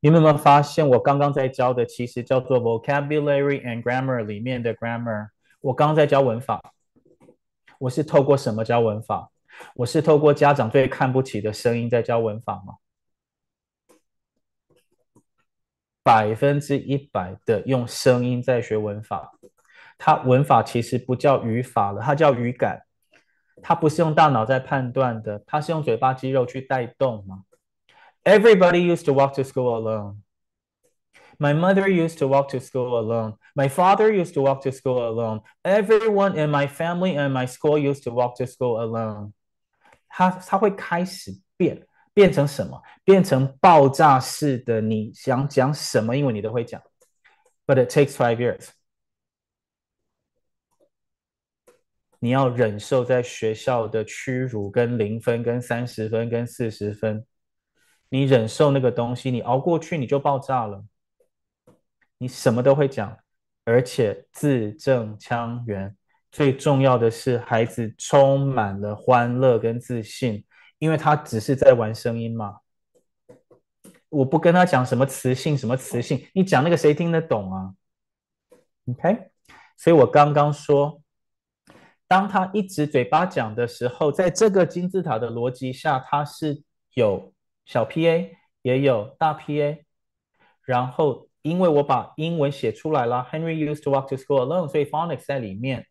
[0.00, 5.28] 你们有没有发现，我刚刚在教的其实叫做 vocabulary and grammar 里面的 grammar。
[5.60, 6.60] 我刚刚在教文法，
[7.78, 9.30] 我是透过什么教文法？
[9.76, 12.74] 我是透过家长最看不起的声音在教文法吗？
[16.07, 19.29] 百分之一百的用声音在学文法，
[19.97, 22.83] 它文法其实不叫语法了，它叫语感，
[23.61, 27.43] 它不是用大脑在判断的，它是用嘴巴肌肉去带动嘛。
[28.23, 30.19] Everybody used to walk to school alone.
[31.37, 33.35] My mother used to walk to school alone.
[33.53, 35.41] My father used to walk to school alone.
[35.61, 39.33] Everyone in my family and my school used to walk to school alone.
[40.07, 41.85] 它它会开始变，
[42.17, 42.81] 变成什么？
[43.03, 46.81] 变成爆炸式的，你想讲什么英文你都会讲。
[47.67, 48.69] But it takes five years.
[52.17, 57.23] 你要忍受在学校的屈辱，跟零分，跟三十分，跟四十分。
[58.09, 60.83] 你忍受那个东西，你熬过去，你就爆炸了。
[62.17, 63.15] 你什么都会讲，
[63.63, 65.95] 而且字正腔圆。
[66.31, 70.43] 最重要的是，孩子充满了欢乐跟自信，
[70.79, 72.59] 因为他只是在玩声音嘛。
[74.09, 77.73] 我不跟他讲什么磁性，什么磁性，你讲那个谁听得懂啊
[78.87, 79.31] ？OK，
[79.75, 81.01] 所以我刚刚说，
[82.07, 86.63] 当他一直嘴巴讲的时候，在这个金字塔的逻辑下，他是
[86.93, 87.33] 有
[87.65, 89.83] 小 PA，也有大 PA，
[90.63, 95.85] 然后因为我把英文写出来了，Henry used to walk to school alone，所以 phonics 在里面。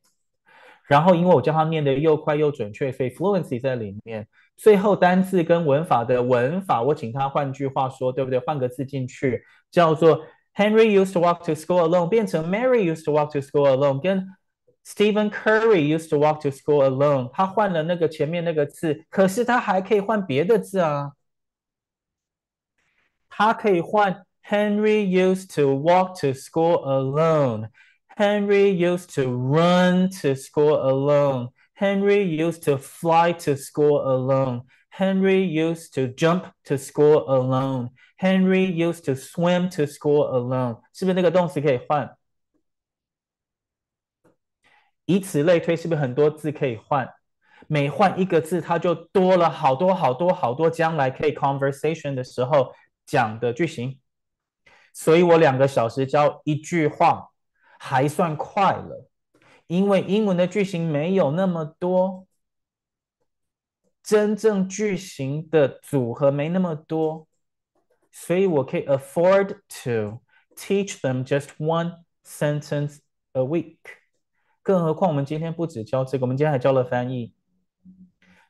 [0.89, 4.27] 然后因为我教他念得又快又准确，所以 fluency 在里面。
[4.57, 8.39] 最后单字跟文法的文法，我请他换句话说，对不对？
[8.39, 10.23] 换个字进去，叫做
[10.55, 14.27] Henry used to walk to school alone，变成 Mary used to walk to school alone，跟
[14.87, 17.29] Stephen Curry used to walk to school alone。
[17.33, 21.13] 他换了那个前面那个字，可是他还可以换别的字啊。
[23.29, 27.69] 他可以换 Henry used to walk to school alone。
[28.18, 31.50] Henry used to run to school alone.
[31.74, 34.64] Henry used to fly to school alone.
[34.90, 37.90] Henry used to jump to school alone.
[38.18, 40.82] Henry used to swim to school alone.
[40.94, 42.16] 是不是那个动词可以换？
[45.06, 47.10] 以此类推，是不是很多字可以换？
[47.68, 52.74] 每换一个字，它就多了好多好多好多将来可以 conversation 的时候
[53.06, 54.00] 讲的句型。
[54.94, 57.30] 所以我两个小时教一句话。
[57.79, 59.09] 还算快了，
[59.67, 62.27] 因为英文的句型没有那么多，
[64.03, 67.27] 真正句型的组合没那么多，
[68.11, 70.21] 所以我可以 afford to
[70.55, 72.99] teach them just one sentence
[73.33, 73.79] a week。
[74.63, 77.35] 更何况我们今天不只教这个，我们今天还教了翻译。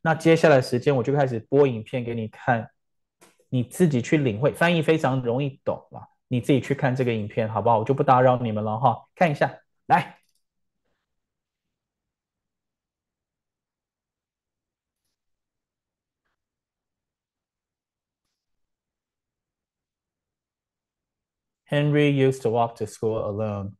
[0.02, 2.70] 那接下来时间我就开始播影片给你看，
[3.48, 6.15] 你自己去领会，翻译非常容易懂了。
[6.28, 7.78] 你自己去看这个影片，好不好？
[7.78, 9.06] 我就不打扰你们了哈。
[9.14, 10.18] 看一下，来。
[21.68, 23.72] Henry used to walk to school alone。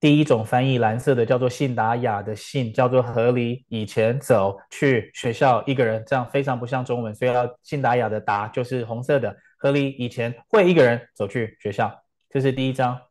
[0.00, 9.36] 第一种翻译，蓝色的叫做信达雅的信，叫做合理以前走去学校一个人，这样非常不像中文，所以要信达雅的达就是红色的。
[9.58, 13.08] 何梨以前会一个人走去学校，这是第一章。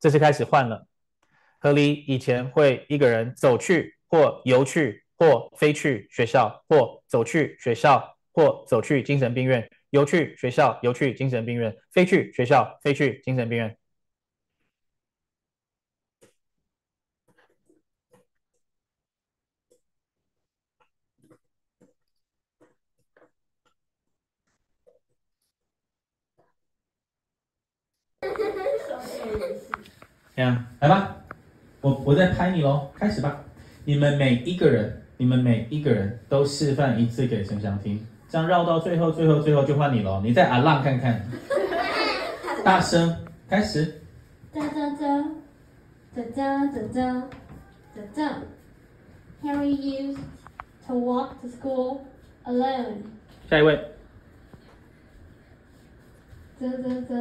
[0.00, 0.88] 这次开始换了。
[1.60, 13.78] 何梨以前会一个人走去或游去或飞去学校，或走去学校或走去精神病院，游去学校，游去精神病院，飞去学校，飞去精神病院。
[30.36, 31.16] 这样来吧，
[31.80, 33.42] 我我在拍你喽，开始吧。
[33.84, 40.20] 你们每一个人，你们每一个人都示范一次给丞相听，这样绕到最后，最后，最后就换你喽。
[40.24, 41.24] 你再啊浪看看，
[42.64, 43.14] 大声
[43.48, 44.00] 开始。
[44.52, 45.24] 哒哒哒，
[46.16, 47.28] 哒哒哒哒，
[47.94, 48.38] 哒哒。
[49.42, 50.18] Harry used
[50.86, 51.98] to walk to school
[52.44, 53.02] alone。
[53.50, 53.76] 下一位。
[56.58, 57.14] 哒哒哒，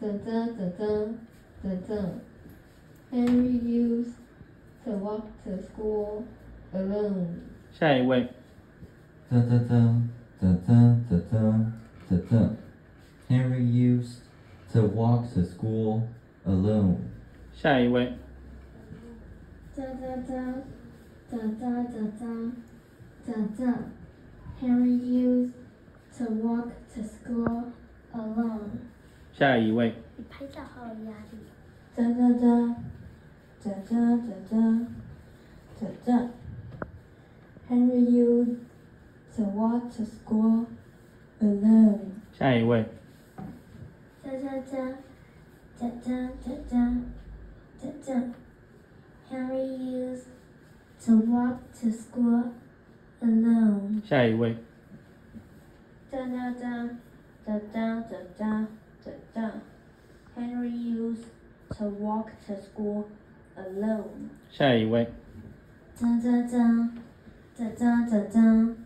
[0.00, 0.84] 哒哒哒哒，
[1.63, 1.95] 哒哒。
[3.11, 4.15] Henry used
[4.83, 6.23] to walk to school
[6.73, 7.39] alone。
[7.71, 8.27] 下一位。
[9.29, 10.01] 哒哒哒
[10.39, 10.73] 哒哒
[11.09, 11.71] 哒哒
[12.09, 12.49] 哒哒。
[13.29, 14.19] Henry used
[14.71, 16.03] to walk to school
[16.45, 16.97] alone。
[17.53, 18.13] 下一位。
[19.75, 20.53] 哒哒哒
[21.29, 22.51] 哒哒哒哒
[23.25, 23.79] 哒哒。
[24.61, 25.53] Henry used
[26.17, 27.71] to walk to school
[28.13, 28.69] alone。
[29.33, 29.93] 下一位。
[30.17, 31.50] 你拍照好有压力。
[31.94, 32.74] da da da,
[33.62, 34.86] da da da da,
[35.80, 36.28] da da.
[37.68, 38.60] Henry used
[39.36, 40.66] the water score
[41.40, 42.22] alone.
[42.38, 42.86] 下一位。
[44.24, 44.94] da da da,
[45.78, 46.94] da da da da,
[47.82, 48.22] da da.
[49.30, 50.28] Henry used
[51.04, 52.52] to walk to school
[53.20, 54.02] alone.
[54.08, 54.56] 下一位。
[56.10, 56.88] da da da,
[57.44, 58.66] da da da da,
[59.04, 59.50] da da.
[60.34, 61.26] Henry used
[61.78, 63.04] to walk to school
[63.56, 64.30] alone.
[64.50, 65.08] 下一位。
[65.94, 66.98] 张张张，
[67.54, 68.76] 张张张张，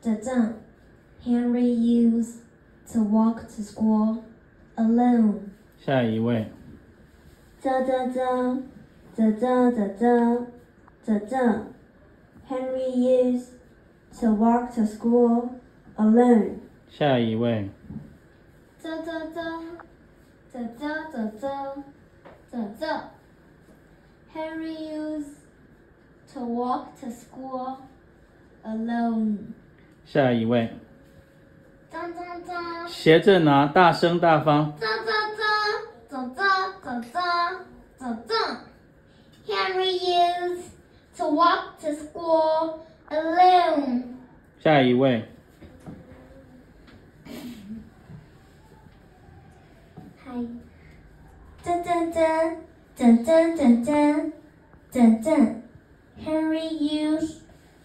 [0.00, 0.52] 张张。
[1.24, 2.38] Henry used
[2.92, 4.22] to walk to school
[4.76, 5.50] alone.
[5.78, 6.46] 下一位。
[7.60, 8.62] 张张张，
[9.14, 10.46] 张张张张，
[11.02, 11.66] 张张。
[12.48, 13.50] Henry used
[14.18, 15.50] to walk to school
[15.96, 16.54] alone.
[16.88, 17.70] 下一位。
[18.78, 19.62] 张张张，
[20.52, 21.84] 张张张张。
[22.50, 23.02] the.
[24.32, 25.38] Harry used
[26.32, 27.78] to walk to school
[28.64, 29.54] alone.
[30.06, 30.72] 下一位，
[31.90, 32.52] 走走走，
[32.86, 34.72] 斜着拿，大声大方。
[34.78, 35.42] 走走走，
[36.08, 36.42] 走走
[36.82, 37.20] 走走
[37.96, 38.34] 走走。
[39.46, 40.70] Henry used
[41.16, 44.14] to walk to school alone.
[44.60, 45.28] 下一位，
[50.24, 50.69] 嗨。
[51.62, 51.82] Dun
[56.78, 57.42] used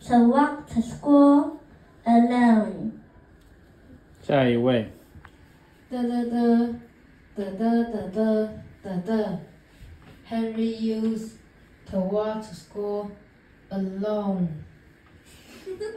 [0.08, 1.60] to walk to school
[2.06, 2.92] alone.
[4.22, 4.92] 下一位。
[5.90, 6.74] 哒哒哒，
[7.36, 8.50] 哒哒哒哒
[8.82, 9.40] 哒哒。
[10.30, 11.34] Henry used
[11.92, 13.12] to walk to school
[13.70, 14.48] alone.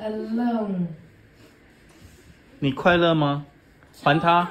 [0.01, 0.87] Alone.
[2.59, 3.47] 你快乐吗？
[4.03, 4.51] 还他。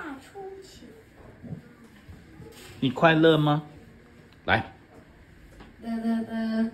[2.80, 3.62] 你快乐吗？
[4.44, 4.72] 来。
[5.82, 6.70] 哒哒哒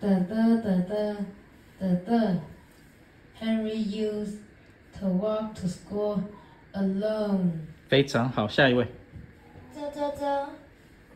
[0.00, 1.16] 哒哒哒哒
[1.78, 2.10] 哒哒。
[3.40, 4.38] Henry used
[4.98, 6.22] to walk to school
[6.72, 7.50] alone。
[7.88, 8.86] 非常好，下一位。
[9.74, 10.48] 哒哒哒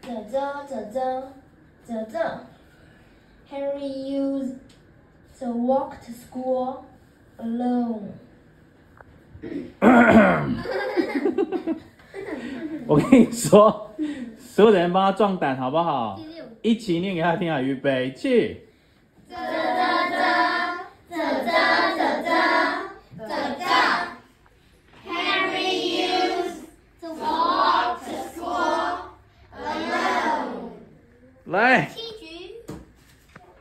[0.03, 1.22] 哒哒哒哒
[1.87, 2.41] 哒哒。
[3.51, 4.57] Henry used
[5.39, 6.85] to walk to school
[7.39, 8.11] alone。
[12.87, 13.89] 我跟你说，
[14.54, 16.20] 所有人帮他壮胆，好不好？
[16.62, 17.62] 一起念给他听啊！
[17.62, 18.68] 预备起。
[31.45, 31.89] 来，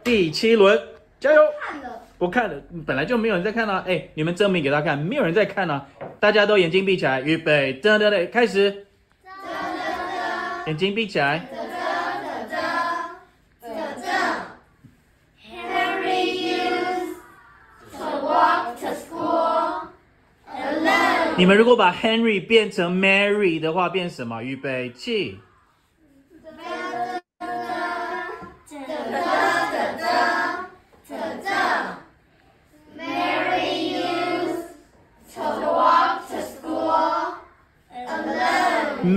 [0.02, 0.76] 第七轮，
[1.20, 1.40] 加油！
[1.60, 2.02] 看了。
[2.18, 3.84] 不看了，本来就没有人在看啊！
[3.86, 5.86] 哎，你们证明给他看，没有人在看啊！
[6.18, 8.88] 大家都眼睛闭起来，预备，哒哒哒，开始。
[10.70, 11.44] 眼睛闭起来。
[15.42, 17.16] Henry
[17.90, 19.88] to walk to school
[20.46, 21.34] alone。
[21.36, 24.44] 你们如果把 Henry 变成 Mary 的话，变什么？
[24.44, 25.40] 预备起。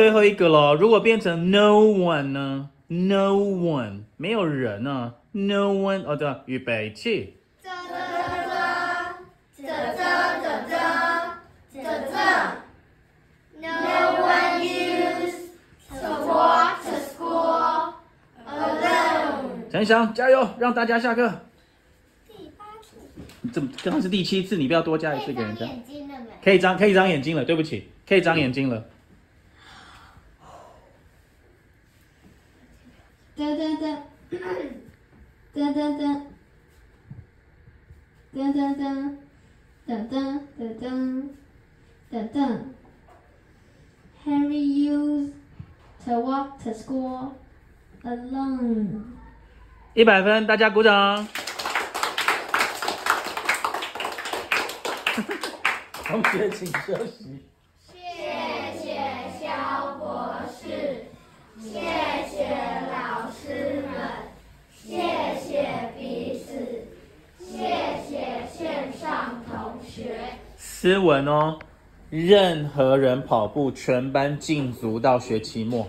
[0.00, 7.34] 最后一个咯，如果变成 No one 呢？No one 没有人啊，No one 哦对，预备起。
[19.70, 21.30] 想一想，加油，让大家下课。
[22.26, 22.96] 第八次。
[23.42, 25.68] 你这刚刚是第七次，你不要多加一次给人家。
[26.42, 27.44] 可以张，可以张眼睛了。
[27.44, 28.82] 对不起，可以张眼睛了。
[33.40, 33.96] 噔噔噔，
[35.54, 36.20] 噔噔噔，
[38.34, 39.16] 噔噔噔，
[39.88, 40.12] 噔噔
[40.58, 40.84] 噔噔
[42.12, 42.36] 噔噔。
[44.22, 45.32] Henry used
[46.04, 47.32] to walk to school
[48.02, 49.04] alone。
[49.94, 51.26] 一百分，大家鼓掌。
[56.04, 57.49] 同学，请休息。
[70.80, 71.58] 斯文哦，
[72.08, 75.86] 任何人跑步，全班禁足到学期末。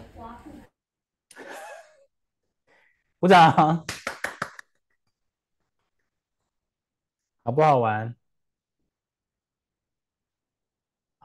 [3.17, 3.85] 鼓掌。
[7.41, 8.13] 好不好玩？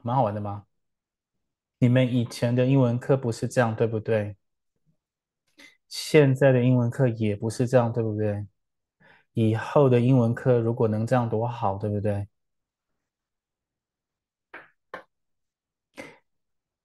[0.01, 0.67] 蛮好玩的吗？
[1.79, 4.37] 你们以前的英文课不是这样，对不对？
[5.89, 8.47] 现在的英文课也不是这样，对不对？
[9.33, 12.29] 以后的英文课如果能这样多好，对不对？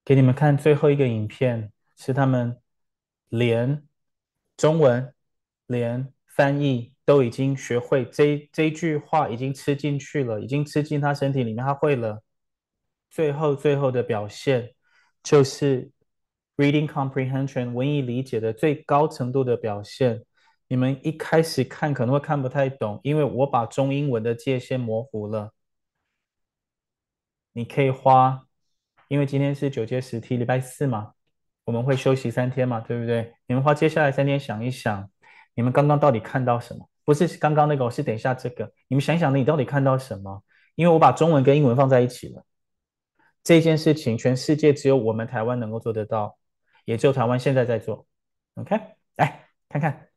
[0.04, 2.60] 给你们看最后一个影片，是他们
[3.28, 3.86] 连
[4.56, 5.14] 中文、
[5.66, 12.22] 连翻译都已经学会，这这句话已经吃进去了，已经吃进他身体里面，他会了。
[13.10, 14.74] 最后最后的表现
[15.22, 15.90] 就是
[16.56, 20.24] reading comprehension 文艺理解的最高程度的表现。
[20.68, 25.52] 你们一开始看可能会看不太懂，因为我把中英文的界限模糊了。
[27.52, 28.46] 你可以花，
[29.12, 31.12] 因为今天是九阶十题，礼拜四嘛，
[31.64, 33.34] 我们会休息三天嘛，对不对？
[33.46, 35.10] 你们花接下来三天想一想，
[35.54, 36.88] 你们刚刚到底看到什么？
[37.04, 38.72] 不是刚刚那个，是等一下这个。
[38.88, 40.42] 你们想一想，你到底看到什么？
[40.76, 42.42] 因为我把中文跟英文放在一起了。
[43.44, 46.38] 这件事情，全世界只有我们台湾能够做得到，
[46.86, 48.06] 也只有台湾现在在做。
[48.54, 48.80] OK，
[49.16, 50.08] 来看看，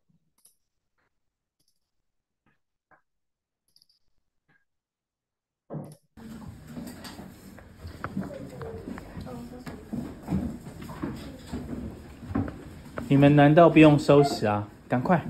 [13.07, 14.67] 你们难道不用收拾啊？
[14.87, 15.21] 赶快！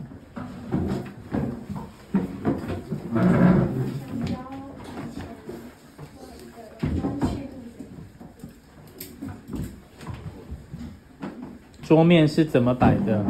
[11.84, 13.24] 桌面是怎么摆的？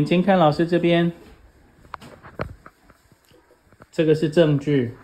[0.00, 1.12] 眼睛看老师这边，
[3.92, 4.96] 这个是证据。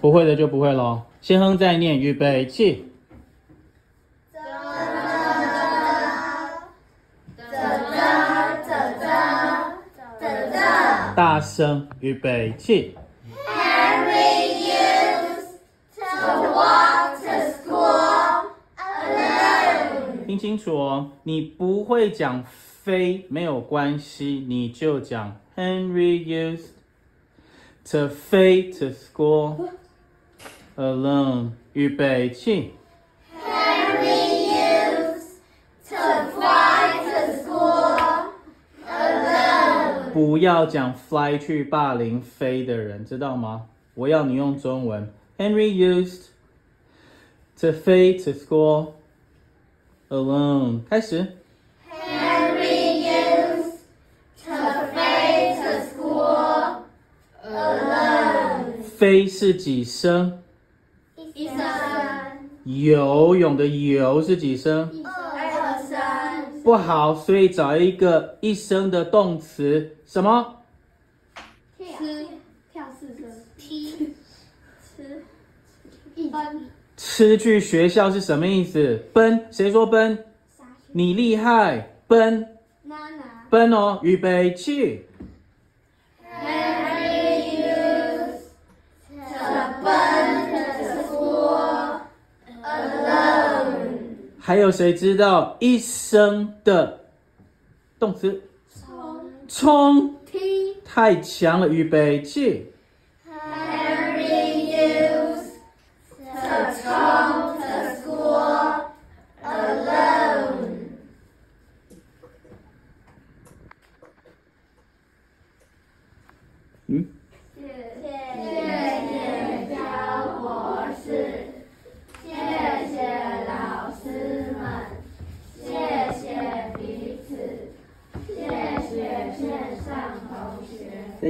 [0.00, 1.02] 不会的就不会喽。
[1.20, 2.88] 先哼再念，预备起。
[11.16, 12.96] 大声，预备起。
[13.48, 15.58] Henry used
[15.96, 16.04] to
[16.54, 20.24] walk to school alone.
[20.24, 22.44] 听清楚哦，你不会讲
[22.88, 26.68] 飞没有关系，你就讲 Henry used
[27.90, 29.68] to 飞 to school
[30.74, 31.50] alone.
[31.74, 32.72] 预备起。
[40.14, 43.66] 不要讲 fly 去霸凌飞的人，知道吗？
[43.92, 45.12] 我要你用中文。
[45.36, 46.28] Henry used
[47.60, 48.92] to 飞 to school
[50.08, 50.80] alone。
[50.88, 51.34] 开始。
[58.98, 60.42] 飞是几声？
[61.32, 61.56] 一声。
[62.64, 64.90] 游泳的游是几声？
[66.64, 70.56] 不好，所以找一个一声的动词，什么？
[71.78, 71.86] 跳，
[72.72, 73.30] 跳四声。
[73.56, 74.14] 踢，
[74.96, 75.22] 吃，
[76.16, 76.68] 一奔。
[76.96, 79.00] 吃去学校是什么意思？
[79.12, 80.24] 奔，谁说奔？
[80.90, 82.48] 你厉害，奔。
[82.82, 83.46] 娜娜。
[83.48, 85.04] 奔哦，预备起。
[94.48, 97.00] 还有谁知道一生的
[97.98, 98.40] 动词？
[98.74, 99.30] 冲！
[99.46, 100.14] 冲！
[100.24, 100.38] 踢！
[100.82, 102.64] 太强了，预备起。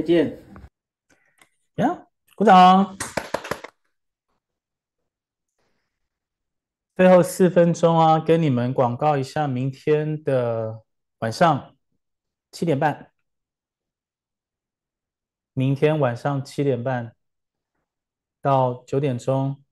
[0.09, 0.43] 见，
[1.75, 2.97] 呀，鼓掌！
[6.95, 10.83] 最后四分钟啊，跟你们广告一下，明天的
[11.19, 11.77] 晚上
[12.51, 13.11] 七点半，
[15.53, 17.15] 明天晚上七点半
[18.41, 19.63] 到九点钟，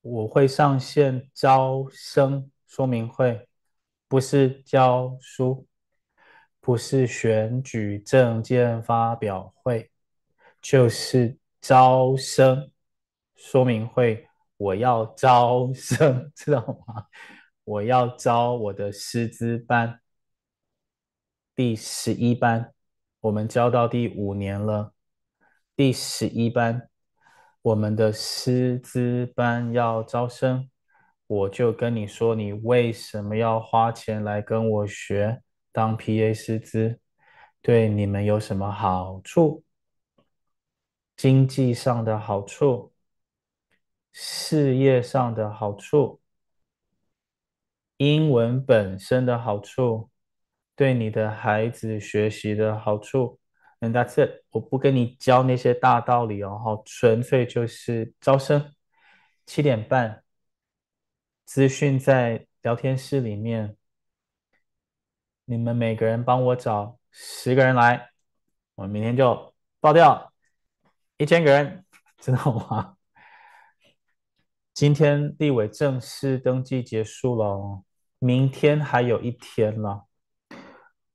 [0.00, 3.48] 我会上线招生说明会，
[4.08, 5.68] 不是教书。
[6.66, 9.88] 不是选举政见发表会，
[10.60, 12.72] 就是招生
[13.36, 14.26] 说明会。
[14.56, 17.06] 我要招生， 知道吗？
[17.62, 20.00] 我要招我的师资班，
[21.54, 22.72] 第十一班，
[23.20, 24.92] 我们教到第五年了。
[25.76, 26.88] 第十一班，
[27.62, 30.68] 我们的师资班要招生，
[31.28, 35.44] 我就跟你说，你为什么要花钱来跟我学
[35.76, 36.98] 当 PA 师资？
[37.60, 39.62] 对你们有什么好处？
[41.14, 42.94] 经济上的好处，
[44.10, 46.22] 事业上的好处，
[47.98, 50.08] 英文本身的好处，
[50.74, 53.38] 对你的孩子学习的好处。
[53.80, 58.74] And that's it，我不跟你教那些大道理哦，纯粹就是招生，
[59.44, 60.24] 七点半，
[61.44, 63.76] 资讯在聊天室里面，
[65.48, 68.10] 你们每个人帮我找十个人来，
[68.74, 70.32] 我明天就爆掉
[71.18, 71.84] 一千个人，
[72.18, 72.96] 知道吗？
[74.74, 77.84] 今天立委正式登记结束了，
[78.18, 80.06] 明天还有一天了。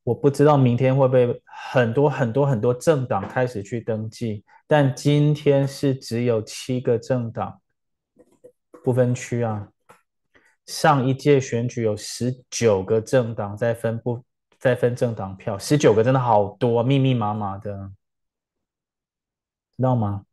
[0.04, 7.62] 我不知道明天会不会很多很多很多政党开始去登记，但今天是只有七个政党，
[8.82, 9.68] 不分区啊。
[10.72, 14.24] 上一届选举有十九个政党在分不
[14.58, 17.92] 在分政党票，十九个真的好多，密密麻麻的，
[19.76, 20.26] 知道吗？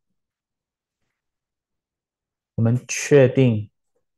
[2.54, 3.68] 我们确定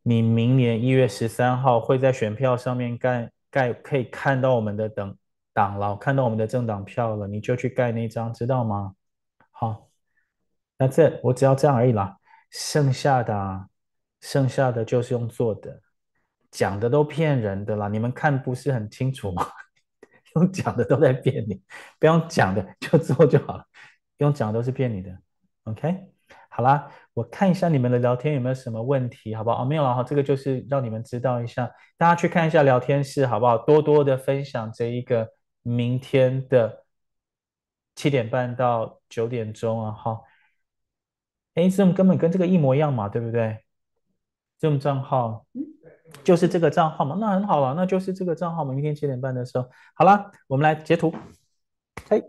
[0.02, 5.16] 你明年一月十三号会在选票上面盖盖可以看到我们的等。
[5.52, 8.94] 党了，看到我们的政党票了，你就去盖那张，知道吗？
[9.50, 9.90] 好，
[10.78, 12.16] 那这我只要这样而已啦。
[12.50, 13.68] 剩下的，
[14.20, 15.82] 剩下的就是用做的，
[16.50, 17.88] 讲的都骗人的啦。
[17.88, 19.46] 你们看不是很清楚吗？
[20.36, 21.60] 用讲的都在骗你，
[21.98, 23.64] 不用讲的就做就好了。
[24.18, 25.10] 用讲的都是骗你的。
[25.64, 26.08] OK，
[26.48, 29.62] 好啦，我看一下你们的聊天有没有什么问题，好不好？
[29.62, 33.58] 哦，没有了哈，这个就是让你们知道一下，大家去看一下聊天室，好不好？
[33.58, 35.28] 多多的分享这一个。
[35.62, 36.86] 明天的
[37.94, 40.18] 七点半到九点钟啊，哈，
[41.52, 43.58] 哎这种根本跟这个一模一样嘛，对不对
[44.58, 45.44] 这种账号
[46.24, 48.72] 就是这个账号嘛，那很好了，那就是这个账号嘛。
[48.72, 51.14] 明天七点半的时候，好了，我们来截图。
[52.08, 52.22] 嘿，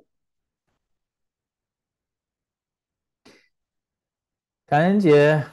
[4.65, 5.45] 感恩节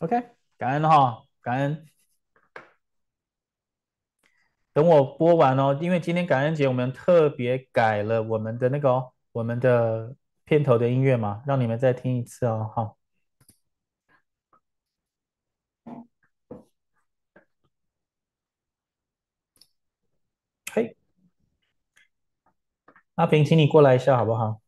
[0.00, 1.86] ，OK，感恩哈，感恩。
[4.72, 10.16] 等我播完哦，因为今天感恩节，我们特别改了我们的那个、哦、我们的
[10.54, 12.96] 片头的音乐嘛，让你们再听一次哦，好。
[20.72, 20.96] 嘿，
[23.16, 24.60] 阿平，请你过来一下好不好？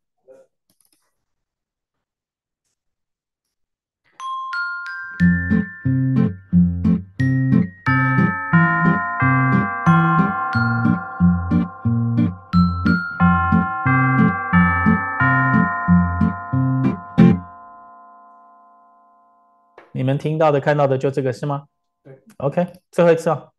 [19.96, 21.64] 你们听到的、看到的就这个是吗？
[22.02, 23.50] 对，OK，最后一次哦。